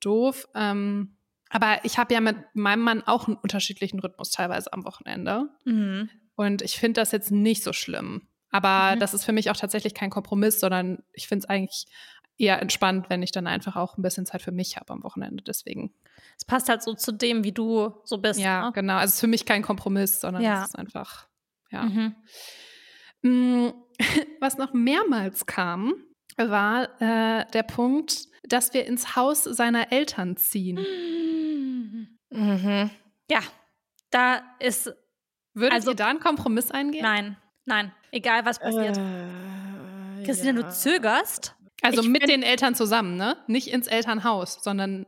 [0.00, 0.48] doof.
[0.54, 1.16] Ähm,
[1.48, 5.48] aber ich habe ja mit meinem Mann auch einen unterschiedlichen Rhythmus teilweise am Wochenende.
[5.64, 6.08] Mhm.
[6.36, 8.28] Und ich finde das jetzt nicht so schlimm.
[8.52, 9.00] Aber Mhm.
[9.00, 11.86] das ist für mich auch tatsächlich kein Kompromiss, sondern ich finde es eigentlich
[12.40, 15.42] eher entspannt, wenn ich dann einfach auch ein bisschen Zeit für mich habe am Wochenende.
[15.44, 15.92] Deswegen.
[16.38, 18.40] Es passt halt so zu dem, wie du so bist.
[18.40, 18.72] Ja, ne?
[18.72, 18.94] genau.
[18.94, 20.62] Also es ist für mich kein Kompromiss, sondern Ja.
[20.62, 21.28] es ist einfach,
[21.70, 21.82] ja.
[21.84, 22.14] Mhm.
[23.22, 23.68] Mm,
[24.40, 25.92] Was noch mehrmals kam,
[26.38, 30.78] war äh, der Punkt, dass wir ins Haus seiner Eltern ziehen.
[32.30, 32.90] Mhm.
[33.30, 33.40] Ja,
[34.10, 34.92] da ist.
[35.52, 37.02] Würdet Also- ihr da einen Kompromiss eingehen?
[37.02, 37.36] Nein,
[37.66, 37.92] nein.
[38.12, 38.96] Egal, was passiert.
[38.96, 40.66] Äh, Christina, ja.
[40.66, 41.54] du zögerst.
[41.82, 43.36] Also Ich mit den Eltern zusammen, ne?
[43.46, 45.06] Nicht ins Elternhaus, sondern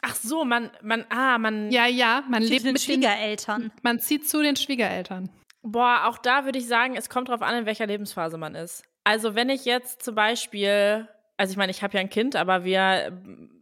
[0.00, 1.70] Ach so, man, man, ah, man.
[1.72, 3.72] ja, ja, man lebt mit den Schwiegereltern.
[3.82, 5.28] Man zieht zu den Schwiegereltern.
[5.62, 8.84] Boah, auch da würde ich sagen, es kommt drauf an, in welcher Lebensphase man ist.
[9.02, 12.64] Also wenn ich jetzt zum Beispiel, also ich meine, ich habe ja ein Kind, aber
[12.64, 13.20] wir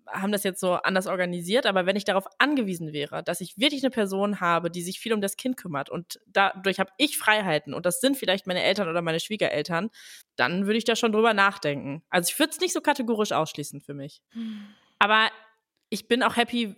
[0.08, 3.82] haben das jetzt so anders organisiert, aber wenn ich darauf angewiesen wäre, dass ich wirklich
[3.82, 7.74] eine Person habe, die sich viel um das Kind kümmert und dadurch habe ich Freiheiten
[7.74, 9.90] und das sind vielleicht meine Eltern oder meine Schwiegereltern,
[10.36, 12.02] dann würde ich da schon drüber nachdenken.
[12.10, 14.22] Also ich würde es nicht so kategorisch ausschließen für mich.
[14.98, 15.30] Aber
[15.88, 16.74] ich bin auch happy,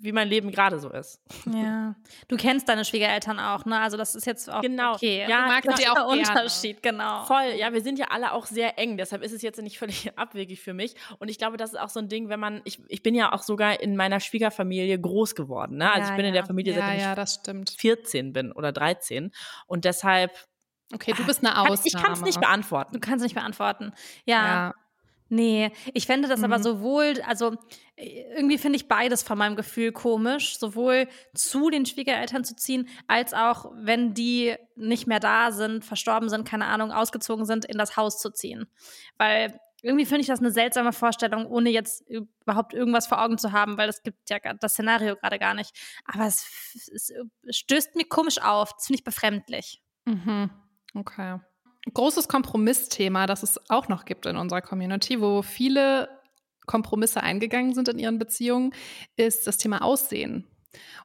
[0.00, 1.20] wie mein Leben gerade so ist.
[1.52, 1.94] Ja.
[2.28, 3.78] Du kennst deine Schwiegereltern auch, ne?
[3.80, 4.94] Also das ist jetzt auch Genau.
[4.94, 5.24] okay.
[5.28, 6.06] Ja, Du magst ist auch der.
[6.06, 7.24] Unterschied, genau.
[7.24, 10.10] Voll, ja, wir sind ja alle auch sehr eng, deshalb ist es jetzt nicht völlig
[10.18, 10.94] abwegig für mich.
[11.18, 13.32] Und ich glaube, das ist auch so ein Ding, wenn man, ich, ich bin ja
[13.32, 15.90] auch sogar in meiner Schwiegerfamilie groß geworden, ne?
[15.92, 16.40] Also Ja, ich bin in ja.
[16.40, 17.70] der Familie, Ja, seitdem ja, ich das stimmt.
[17.70, 19.30] 14 bin oder 13.
[19.66, 20.32] Und deshalb,
[20.94, 21.80] Okay, du bist eine Ausnahme.
[21.84, 22.92] ich kann es nicht beantworten.
[22.94, 23.92] Du kannst nicht beantworten.
[24.24, 24.46] Ja.
[24.68, 24.74] Ja.
[25.28, 26.62] Nee, ich fände das aber Mhm.
[26.62, 27.56] sowohl, also
[27.96, 33.34] irgendwie finde ich beides von meinem Gefühl komisch, sowohl zu den Schwiegereltern zu ziehen, als
[33.34, 37.96] auch, wenn die nicht mehr da sind, verstorben sind, keine Ahnung, ausgezogen sind, in das
[37.96, 38.66] Haus zu ziehen.
[39.16, 43.52] Weil irgendwie finde ich das eine seltsame Vorstellung, ohne jetzt überhaupt irgendwas vor Augen zu
[43.52, 45.72] haben, weil das gibt ja das Szenario gerade gar nicht.
[46.04, 46.46] Aber es,
[46.92, 47.12] es
[47.56, 49.82] stößt mir komisch auf, das finde ich befremdlich.
[50.04, 50.50] Mhm.
[50.94, 51.40] Okay.
[51.92, 56.08] Großes Kompromissthema, das es auch noch gibt in unserer Community, wo viele
[56.66, 58.72] Kompromisse eingegangen sind in ihren Beziehungen,
[59.16, 60.46] ist das Thema Aussehen.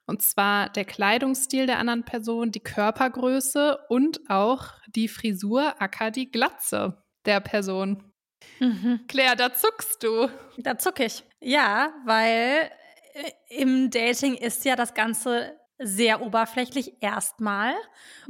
[0.06, 6.30] Und zwar der Kleidungsstil der anderen Person, die Körpergröße und auch die Frisur, aka die
[6.30, 8.12] Glatze der Person.
[8.60, 9.02] Mhm.
[9.08, 10.30] Claire, da zuckst du.
[10.58, 11.24] Da zuck ich.
[11.40, 12.72] Ja, weil
[13.14, 17.74] äh, im Dating ist ja das Ganze sehr oberflächlich erstmal.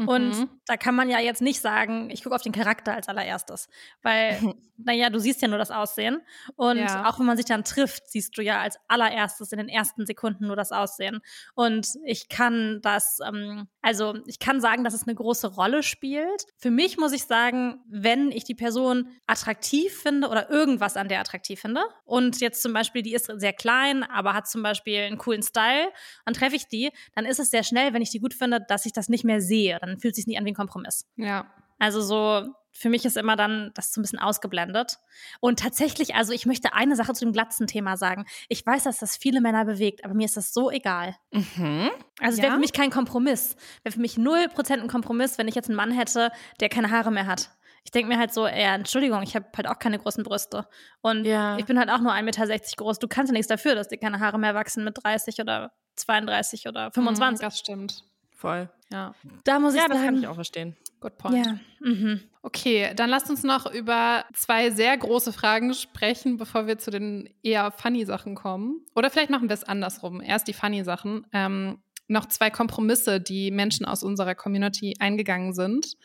[0.05, 0.49] Und Mhm.
[0.65, 3.67] da kann man ja jetzt nicht sagen, ich gucke auf den Charakter als allererstes.
[4.01, 4.39] Weil,
[4.77, 6.21] naja, du siehst ja nur das Aussehen.
[6.55, 7.03] Und Ja.
[7.05, 10.47] auch wenn man sich dann trifft, siehst du ja als allererstes in den ersten Sekunden
[10.47, 11.21] nur das Aussehen.
[11.53, 16.45] Und ich kann das, ähm, also ich kann sagen, dass es eine große Rolle spielt.
[16.57, 21.19] Für mich muss ich sagen, wenn ich die Person attraktiv finde oder irgendwas an der
[21.19, 25.17] attraktiv finde und jetzt zum Beispiel, die ist sehr klein, aber hat zum Beispiel einen
[25.17, 25.89] coolen Style,
[26.25, 28.85] dann treffe ich die, dann ist es sehr schnell, wenn ich die gut finde, dass
[28.85, 29.77] ich das nicht mehr sehe.
[29.81, 31.05] Dann fühlt es sich nie an wie ein Kompromiss.
[31.17, 31.45] Ja.
[31.79, 34.99] Also so, für mich ist immer dann das so ein bisschen ausgeblendet.
[35.39, 38.25] Und tatsächlich, also ich möchte eine Sache zu dem Glatzen-Thema sagen.
[38.49, 41.15] Ich weiß, dass das viele Männer bewegt, aber mir ist das so egal.
[41.31, 41.89] Mhm.
[42.19, 42.43] Also es Ja?
[42.43, 43.55] wäre für mich kein Kompromiss.
[43.83, 47.11] Wäre für mich 0% ein Kompromiss, wenn ich jetzt einen Mann hätte, der keine Haare
[47.11, 47.49] mehr hat.
[47.83, 50.67] Ich denke mir halt so, ja, Entschuldigung, ich habe halt auch keine großen Brüste.
[51.01, 51.57] Und Ja.
[51.57, 52.99] ich bin halt auch nur 1,60 Meter groß.
[52.99, 56.67] Du kannst ja nichts dafür, dass dir keine Haare mehr wachsen mit 30 oder 32
[56.67, 57.41] oder 25.
[57.41, 58.03] Mhm, Das stimmt.
[58.35, 58.69] Voll.
[58.91, 59.13] Ja.
[59.43, 60.05] Da muss Ja, ich das sagen.
[60.07, 60.75] kann ich auch verstehen.
[60.99, 61.45] Good point.
[61.45, 61.59] Ja.
[61.79, 62.21] Mhm.
[62.41, 67.29] Okay, dann lasst uns noch über zwei sehr große Fragen sprechen, bevor wir zu den
[67.43, 68.83] eher funny Sachen kommen.
[68.95, 70.21] Oder vielleicht machen wir es andersrum.
[70.21, 71.25] Erst die funny Sachen.
[71.33, 75.95] Ähm, noch zwei Kompromisse, die Menschen aus unserer Community eingegangen sind.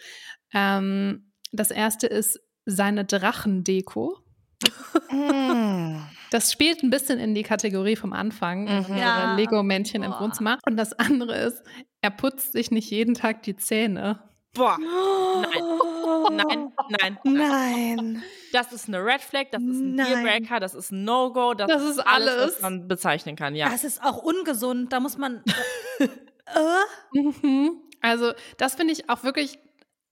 [0.53, 4.19] Ähm, das erste ist seine Drachendeko.
[6.31, 8.77] Das spielt ein bisschen in die Kategorie vom Anfang, Mhm.
[8.79, 9.35] unsere Ja.
[9.37, 10.13] Lego-Männchen im.
[10.13, 10.59] Wohnzimmer.
[10.67, 11.63] Und das andere ist,
[12.03, 14.21] er putzt sich nicht jeden Tag die Zähne.
[14.55, 14.79] Boah.
[14.81, 15.53] Nein.
[16.31, 17.25] Nein, nein, nein.
[17.35, 18.23] Nein.
[18.53, 19.97] Das ist eine Red Flag, das ist ein.
[19.97, 22.61] Dealbreaker, das ist ein No-Go, das, Das ist was alles.
[22.63, 23.69] man bezeichnen kann, ja.
[23.69, 24.93] Das ist auch ungesund.
[24.93, 25.43] Da muss man.
[25.99, 26.09] äh?
[27.13, 27.81] Mhm.
[28.01, 29.59] Also, das finde ich auch wirklich,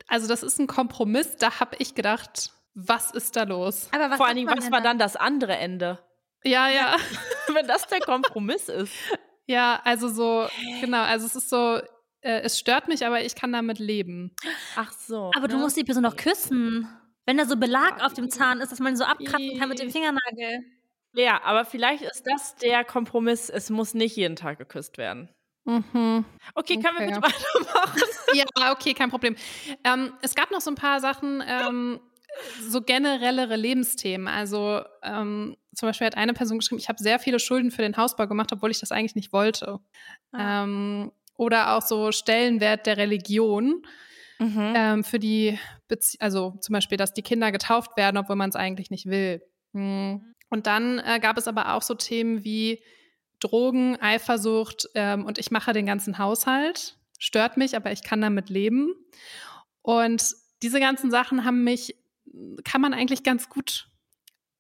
[0.09, 1.37] also das ist ein Kompromiss.
[1.37, 3.89] Da habe ich gedacht, was ist da los?
[3.93, 5.99] Aber was Vor allen Dingen, man was war dann das andere Ende?
[6.45, 6.97] Ja, ja,
[7.53, 8.93] Wenn das der Kompromiss ist.
[9.47, 10.47] ja, also so,
[10.81, 11.79] genau, also es ist so,
[12.21, 14.35] äh, es stört mich, aber ich kann damit leben.
[14.77, 15.31] Ach so.
[15.37, 15.63] Aber du ne?
[15.63, 16.89] musst die Person doch küssen.
[17.27, 19.79] Wenn da so Belag auf dem Zahn ist, dass man ihn so abkratzen kann mit
[19.79, 20.61] dem Fingernagel.
[21.15, 25.31] Ja, aber vielleicht ist das der Kompromiss, es muss nicht jeden Tag geküsst werden.
[25.65, 26.25] Mhm.
[26.55, 27.21] Okay, können wir Okay.
[27.21, 28.03] bitte weitermachen?
[28.35, 29.37] Ja, okay, kein Problem.
[29.85, 32.01] Ähm, es gab noch so ein paar Sachen, ähm,
[32.69, 34.29] so generellere Lebensthemen.
[34.29, 37.97] Also ähm, zum Beispiel hat eine Person geschrieben, ich habe sehr viele Schulden für den
[37.97, 39.81] Hausbau gemacht, obwohl ich das eigentlich nicht wollte.
[40.33, 40.65] Ah.
[40.65, 43.85] Ähm, oder auch so Stellenwert der Religion
[44.39, 44.73] Mhm.
[44.77, 45.59] ähm, für die,
[45.89, 49.43] Bezie also zum Beispiel, dass die Kinder getauft werden, obwohl man es eigentlich nicht will.
[49.73, 50.35] Mhm.
[50.51, 52.83] Und dann äh, gab es aber auch so Themen wie
[53.41, 56.99] Drogen, Eifersucht ähm, und ich mache den ganzen Haushalt.
[57.19, 58.95] Stört mich, aber ich kann damit leben.
[59.83, 60.25] Und
[60.63, 61.97] diese ganzen Sachen haben mich,
[62.65, 63.89] kann man eigentlich ganz gut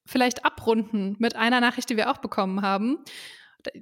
[0.07, 2.99] vielleicht abrunden mit einer Nachricht, die wir auch bekommen haben.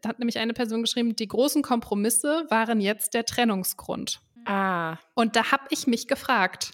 [0.00, 4.20] Da hat nämlich eine Person geschrieben, die großen Kompromisse waren jetzt der Trennungsgrund.
[4.44, 4.98] Ah.
[5.14, 6.72] Und da habe ich mich gefragt,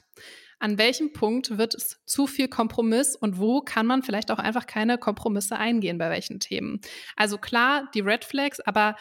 [0.58, 4.66] an welchem Punkt wird es zu viel Kompromiss und wo kann man vielleicht auch einfach
[4.66, 6.80] keine Kompromisse eingehen bei welchen Themen?
[7.16, 8.96] Also klar, die Red Flags, aber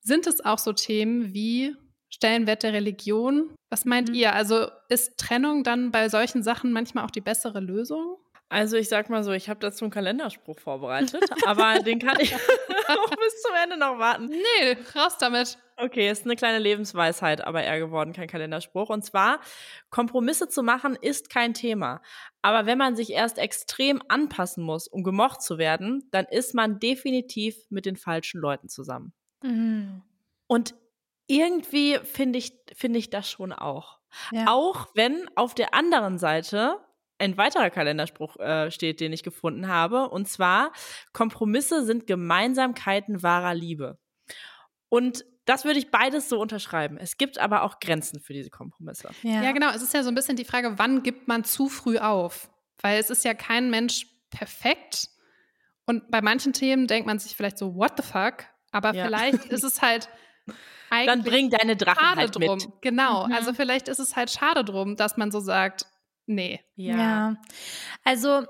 [0.00, 1.74] sind es auch so Themen wie
[2.10, 3.54] Stellenwert der Religion?
[3.70, 4.14] Was meint Mhm.
[4.14, 4.34] ihr?
[4.34, 8.16] Also ist Trennung dann bei solchen Sachen manchmal auch die bessere Lösung?
[8.52, 12.34] Also ich sag mal so, ich habe dazu einen Kalenderspruch vorbereitet, aber den kann ich
[12.88, 14.26] auch bis zum Ende noch warten.
[14.26, 15.56] Nee, raus damit.
[15.76, 18.90] Okay, ist eine kleine Lebensweisheit, aber eher geworden, kein Kalenderspruch.
[18.90, 19.38] Und zwar,
[19.88, 22.02] Kompromisse zu machen ist kein Thema.
[22.42, 26.80] Aber wenn man sich erst extrem anpassen muss, um gemocht zu werden, dann ist man
[26.80, 29.12] definitiv mit den falschen Leuten zusammen.
[29.42, 30.02] Mhm.
[30.48, 30.74] Und
[31.30, 33.98] irgendwie finde ich, finde ich das schon auch.
[34.32, 34.46] Ja.
[34.48, 36.76] Auch wenn auf der anderen Seite
[37.18, 40.08] ein weiterer Kalenderspruch äh, steht, den ich gefunden habe.
[40.08, 40.72] Und zwar,
[41.12, 43.98] Kompromisse sind Gemeinsamkeiten wahrer Liebe.
[44.88, 46.96] Und das würde ich beides so unterschreiben.
[46.96, 49.10] Es gibt aber auch Grenzen für diese Kompromisse.
[49.22, 49.42] Ja.
[49.42, 49.70] Ja, genau.
[49.70, 52.50] Es ist ja so ein bisschen die Frage, wann gibt man zu früh auf?
[52.80, 55.08] Weil es ist ja kein Mensch perfekt.
[55.86, 58.44] Und bei manchen Themen denkt man sich vielleicht so, what the fuck?
[58.72, 59.04] Aber Ja.
[59.04, 60.08] vielleicht ist es halt
[60.90, 62.58] eigentlich Dann bring deine Drachen schade halt drum.
[62.58, 62.68] mit.
[62.82, 63.26] Genau.
[63.26, 63.32] Mhm.
[63.32, 65.86] Also vielleicht ist es halt schade drum, dass man so sagt,
[66.26, 66.60] nee.
[66.74, 67.36] Ja.
[68.04, 68.46] Also,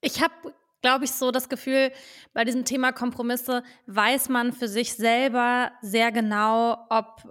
[0.00, 1.92] ich habe, glaube ich, so das Gefühl,
[2.32, 7.22] bei diesem Thema Kompromisse weiß man für sich selber sehr genau, ob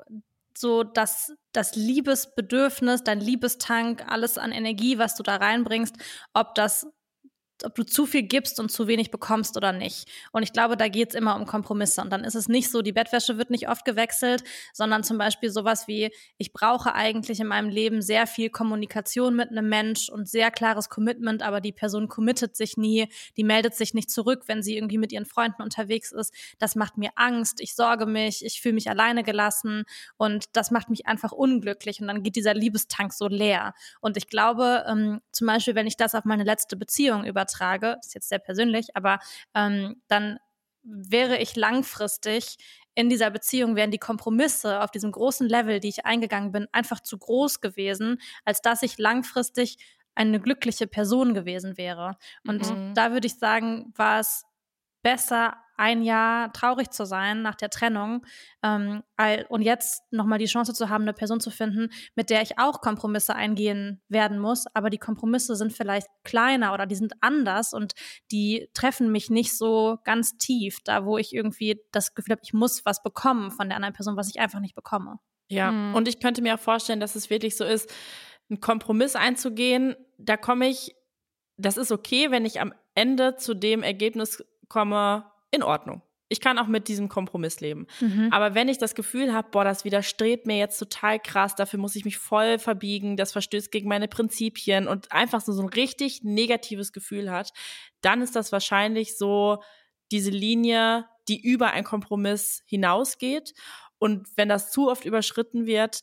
[0.57, 5.95] so das, das Liebesbedürfnis, dein Liebestank, alles an Energie, was du da reinbringst,
[6.33, 6.87] ob das
[7.63, 10.07] ob du zu viel gibst und zu wenig bekommst oder nicht.
[10.31, 12.01] Und ich glaube, da geht's immer um Kompromisse.
[12.01, 14.43] Und dann ist es nicht so, die Bettwäsche wird nicht oft gewechselt,
[14.73, 19.49] sondern zum Beispiel sowas wie, ich brauche eigentlich in meinem Leben sehr viel Kommunikation mit
[19.49, 23.93] einem Mensch und sehr klares Commitment, aber die Person committet sich nie, die meldet sich
[23.93, 26.33] nicht zurück, wenn sie irgendwie mit ihren Freunden unterwegs ist.
[26.59, 29.83] Das macht mir Angst, ich sorge mich, ich fühle mich alleine gelassen
[30.17, 33.73] und das macht mich einfach unglücklich und dann geht dieser Liebestank so leer.
[34.01, 38.07] Und ich glaube, ähm, zum Beispiel, wenn ich das auf meine letzte Beziehung übertrage, das
[38.07, 39.19] ist jetzt sehr persönlich, aber
[39.55, 40.37] ähm, dann
[40.83, 42.57] wäre ich langfristig
[42.95, 46.99] in dieser Beziehung, wären die Kompromisse auf diesem großen Level, die ich eingegangen bin, einfach
[47.01, 49.77] zu groß gewesen, als dass ich langfristig
[50.15, 52.17] eine glückliche Person gewesen wäre.
[52.47, 52.93] Und Mhm.
[52.95, 54.43] da würde ich sagen, war es
[55.03, 58.25] besser, ein Jahr traurig zu sein nach der Trennung
[58.63, 59.03] ähm,
[59.49, 62.81] und jetzt nochmal die Chance zu haben, eine Person zu finden, mit der ich auch
[62.81, 64.65] Kompromisse eingehen werden muss.
[64.73, 67.93] Aber die Kompromisse sind vielleicht kleiner oder die sind anders und
[68.31, 72.53] die treffen mich nicht so ganz tief, da wo ich irgendwie das Gefühl habe, ich
[72.53, 75.19] muss was bekommen von der anderen Person, was ich einfach nicht bekomme.
[75.49, 75.95] Ja, mhm.
[75.95, 77.93] und ich könnte mir auch vorstellen, dass es wirklich so ist,
[78.49, 80.95] einen Kompromiss einzugehen, da komme ich,
[81.57, 86.01] das ist okay, wenn ich am Ende zu dem Ergebnis komme, in Ordnung.
[86.29, 87.87] Ich kann auch mit diesem Kompromiss leben.
[88.01, 88.29] Mhm.
[88.31, 91.95] Aber wenn ich das Gefühl habe, boah, das widerstrebt mir jetzt total krass, dafür muss
[91.95, 96.23] ich mich voll verbiegen, das verstößt gegen meine Prinzipien und einfach so, so ein richtig
[96.23, 97.51] negatives Gefühl hat,
[98.01, 99.63] dann ist das wahrscheinlich so
[100.11, 103.53] diese Linie, die über einen Kompromiss hinausgeht.
[103.97, 106.01] Und wenn das zu oft überschritten wird,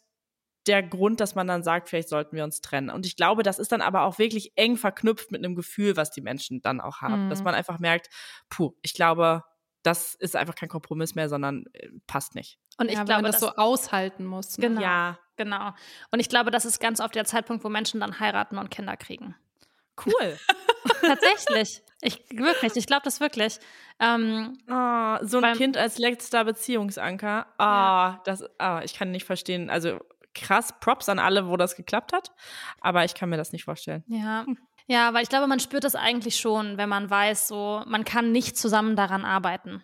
[0.67, 2.91] der Grund, dass man dann sagt, vielleicht sollten wir uns trennen.
[2.91, 6.11] Und ich glaube, das ist dann aber auch wirklich eng verknüpft mit einem Gefühl, was
[6.11, 7.27] die Menschen dann auch haben.
[7.27, 7.31] Mhm.
[7.31, 8.09] Dass man einfach merkt,
[8.49, 9.43] puh, ich glaube,
[9.83, 12.59] das ist einfach kein Kompromiss mehr, sondern äh, passt nicht.
[12.79, 14.59] Und ich ja, glaube, man das, das so aushalten muss.
[14.59, 14.69] Ne?
[14.69, 14.81] Genau.
[14.81, 15.73] Ja, genau.
[16.11, 18.97] Und ich glaube, das ist ganz oft der Zeitpunkt, wo Menschen dann heiraten und Kinder
[18.97, 19.37] kriegen.
[20.05, 20.39] Cool.
[21.03, 21.83] Tatsächlich.
[22.01, 23.59] Ich wirklich, ich glaube das wirklich.
[24.01, 27.47] Ähm, oh, so ein beim, Kind als letzter Beziehungsanker.
[27.59, 28.23] Ah, oh, ja.
[28.25, 29.71] das, oh, ich kann nicht verstehen.
[29.71, 30.01] Also
[30.35, 32.33] krass Props an alle, wo das geklappt hat.
[32.81, 34.05] Aber ich kann mir das nicht vorstellen.
[34.07, 34.45] Ja.
[34.87, 38.33] Ja, weil ich glaube, man spürt das eigentlich schon, wenn man weiß, so, man kann
[38.33, 39.83] nicht zusammen daran arbeiten.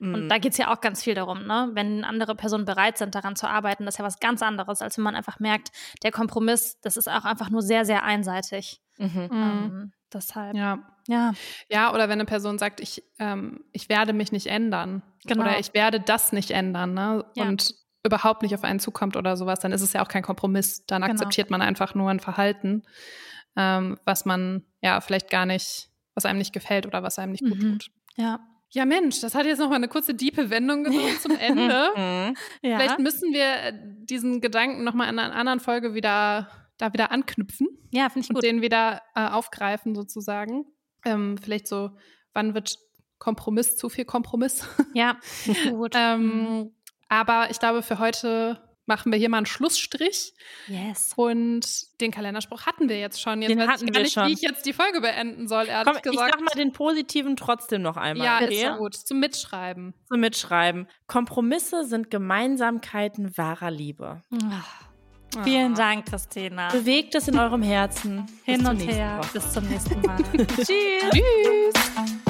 [0.00, 0.14] Mhm.
[0.14, 1.70] Und da geht es ja auch ganz viel darum, ne?
[1.74, 4.96] Wenn andere Personen bereit sind, daran zu arbeiten, das ist ja was ganz anderes, als
[4.96, 5.70] wenn man einfach merkt,
[6.02, 8.80] der Kompromiss, das ist auch einfach nur sehr, sehr einseitig.
[8.96, 9.28] Mhm.
[9.32, 10.56] Ähm, deshalb.
[10.56, 10.78] Ja.
[11.08, 11.32] Ja.
[11.68, 15.02] Ja, oder wenn eine Person sagt, ich, ähm, ich werde mich nicht ändern.
[15.24, 15.42] Genau.
[15.42, 17.24] Oder ich werde das nicht ändern, ne?
[17.34, 17.44] Ja.
[17.44, 17.74] Und
[18.08, 20.84] überhaupt nicht auf einen zukommt oder sowas, dann ist es ja auch kein Kompromiss.
[20.86, 21.12] Dann genau.
[21.12, 22.82] akzeptiert man einfach nur ein Verhalten,
[23.56, 27.44] ähm, was man ja vielleicht gar nicht, was einem nicht gefällt oder was einem nicht
[27.44, 27.72] gut mhm.
[27.72, 27.90] tut.
[28.16, 28.40] Ja.
[28.70, 32.34] Ja, Mensch, das hat jetzt noch mal eine kurze diepe Wendung genommen zum Ende.
[32.60, 32.78] Ja.
[32.78, 37.10] Vielleicht müssen wir äh, diesen Gedanken noch mal in einer anderen Folge wieder da wieder
[37.10, 37.68] anknüpfen.
[37.90, 38.36] Ja, finde ich gut.
[38.36, 40.64] Und den wieder äh, aufgreifen sozusagen.
[41.04, 41.90] Ähm, vielleicht so,
[42.32, 42.78] wann wird
[43.18, 44.66] Kompromiss zu viel Kompromiss?
[44.94, 45.18] Ja,
[45.70, 45.94] gut.
[45.96, 46.74] ähm, mhm.
[47.08, 50.34] Aber ich glaube, für heute machen wir hier mal einen Schlussstrich.
[50.66, 51.12] Yes.
[51.14, 53.42] Und den Kalenderspruch hatten wir jetzt schon.
[53.42, 54.26] Jetzt den weiß hatten ich gar nicht, schon.
[54.26, 56.14] wie ich jetzt die Folge beenden soll, ehrlich Komm, gesagt.
[56.14, 58.26] Ich sag mal den positiven trotzdem noch einmal.
[58.26, 58.66] Ja, okay?
[58.66, 58.94] ist gut.
[58.94, 59.94] Zum Mitschreiben.
[60.08, 60.88] Zum Mitschreiben.
[61.06, 64.22] Kompromisse sind Gemeinsamkeiten wahrer Liebe.
[64.32, 65.42] Oh.
[65.44, 66.68] Vielen Dank, Christina.
[66.70, 68.26] Bewegt es in eurem Herzen.
[68.44, 69.20] Hin und her.
[69.32, 70.16] Bis zum nächsten Mal.
[70.56, 70.66] Tschüss.
[71.12, 72.27] Tschüss.